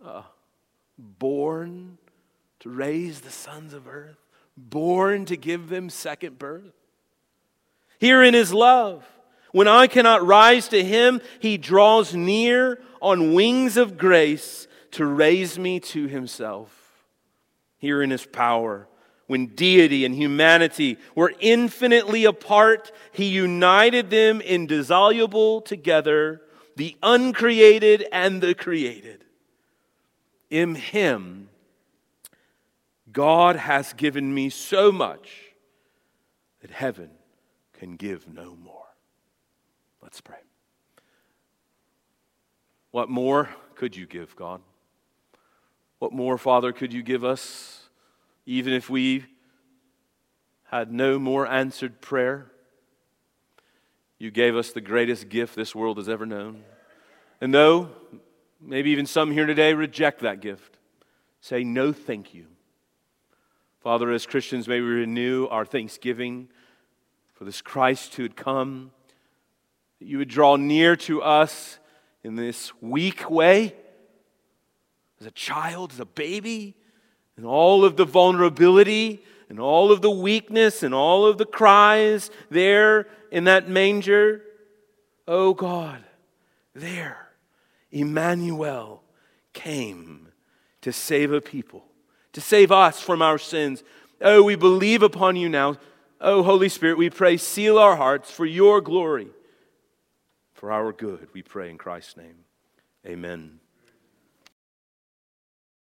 Uh, 0.04 0.24
born 0.98 2.00
to 2.62 2.70
raise 2.70 3.22
the 3.22 3.30
sons 3.30 3.76
of 3.76 3.88
earth, 3.88 4.18
born 4.58 5.26
to 5.26 5.38
give 5.38 5.70
them 5.70 5.90
second 5.90 6.40
birth. 6.40 6.74
Herein 8.02 8.34
is 8.34 8.52
love. 8.52 9.08
When 9.52 9.68
I 9.68 9.86
cannot 9.86 10.26
rise 10.26 10.68
to 10.70 10.84
him, 10.84 11.22
he 11.40 11.60
draws 11.60 12.16
near 12.16 12.82
on 13.00 13.36
wings 13.36 13.78
of 13.78 13.96
grace 13.96 14.68
to 14.94 15.06
raise 15.06 15.60
me 15.60 15.80
to 15.80 16.08
himself. 16.08 17.06
Herein 17.78 18.12
is 18.12 18.26
power. 18.26 18.88
When 19.28 19.48
deity 19.48 20.04
and 20.04 20.16
humanity 20.16 20.98
were 21.14 21.32
infinitely 21.40 22.26
apart, 22.26 22.92
he 23.12 23.26
united 23.26 24.10
them 24.10 24.42
indissoluble 24.42 25.62
together, 25.62 26.42
the 26.78 26.98
uncreated 27.04 28.08
and 28.12 28.42
the 28.42 28.56
created. 28.56 29.26
In 30.50 30.74
him, 30.74 31.50
God 33.12 33.58
has 33.58 33.94
given 33.94 34.34
me 34.34 34.50
so 34.50 34.92
much 34.92 35.54
that 36.62 36.72
heaven 36.72 37.12
can 37.82 37.96
give 37.96 38.32
no 38.32 38.56
more. 38.64 38.86
Let's 40.04 40.22
pray. 40.22 40.38
What 42.92 43.10
more 43.10 43.50
could 43.74 43.96
you 43.96 44.06
give, 44.06 44.36
God? 44.36 44.62
What 45.98 46.14
more, 46.14 46.38
Father, 46.38 46.74
could 46.74 46.94
you 46.94 47.02
give 47.02 47.24
us, 47.24 47.90
even 48.46 48.72
if 48.72 48.88
we 48.88 49.26
had 50.66 50.94
no 50.94 51.18
more 51.18 51.48
answered 51.48 52.02
prayer? 52.02 52.52
You 54.20 54.30
gave 54.30 54.56
us 54.56 54.72
the 54.72 54.82
greatest 54.82 55.30
gift 55.30 55.56
this 55.56 55.74
world 55.74 55.98
has 55.98 56.08
ever 56.08 56.28
known. 56.28 56.62
And 57.42 57.52
though 57.52 57.90
maybe 58.60 58.92
even 58.92 59.08
some 59.08 59.32
here 59.32 59.48
today 59.48 59.74
reject 59.74 60.20
that 60.20 60.40
gift, 60.40 60.78
say, 61.40 61.64
No, 61.64 61.94
thank 61.94 62.36
you. 62.36 62.46
Father, 63.80 64.12
as 64.12 64.28
Christians, 64.28 64.68
may 64.68 64.82
we 64.82 64.88
renew 64.88 65.48
our 65.48 65.66
thanksgiving 65.66 66.50
for 67.42 67.46
this 67.46 67.64
Christ 67.64 68.14
who 68.14 68.22
had 68.22 68.36
come, 68.36 68.92
that 69.98 70.08
you 70.08 70.20
would 70.20 70.28
draw 70.28 70.58
near 70.58 70.96
to 70.98 71.24
us 71.24 71.80
in 72.24 72.36
this 72.36 72.72
weak 72.84 73.32
way, 73.32 73.74
as 75.20 75.26
a 75.26 75.32
child, 75.32 75.92
as 75.92 76.00
a 76.00 76.06
baby, 76.06 76.76
and 77.36 77.44
all 77.44 77.84
of 77.84 77.98
the 77.98 78.06
vulnerability 78.06 79.24
and 79.50 79.60
all 79.60 79.92
of 79.92 80.04
the 80.04 80.12
weakness 80.12 80.84
and 80.84 80.94
all 80.94 81.26
of 81.26 81.40
the 81.40 81.48
cries 81.48 82.30
there 82.52 83.08
in 83.32 83.46
that 83.46 83.68
manger. 83.68 84.44
Oh 85.28 85.56
God, 85.56 86.04
there, 86.76 87.30
Emmanuel 87.92 89.02
came 89.54 90.28
to 90.82 90.94
save 90.94 91.34
a 91.34 91.42
people 91.42 91.86
to 92.34 92.40
save 92.40 92.72
us 92.72 93.02
from 93.02 93.24
our 93.24 93.40
sins. 93.40 93.84
Oh, 94.22 94.44
we 94.44 94.56
believe 94.56 95.02
upon 95.02 95.38
you 95.38 95.50
now. 95.50 95.78
Oh, 96.24 96.44
Holy 96.44 96.70
Spirit, 96.70 97.00
we 97.00 97.10
pray, 97.10 97.38
seal 97.38 97.80
our 97.80 97.96
hearts 97.96 98.30
for 98.30 98.46
your 98.46 98.80
glory, 98.80 99.30
for 100.54 100.72
our 100.72 100.94
good, 100.94 101.30
we 101.34 101.42
pray 101.42 101.72
in 101.72 101.80
Christ's 101.80 102.16
name. 102.16 102.46
Amen. 103.08 103.61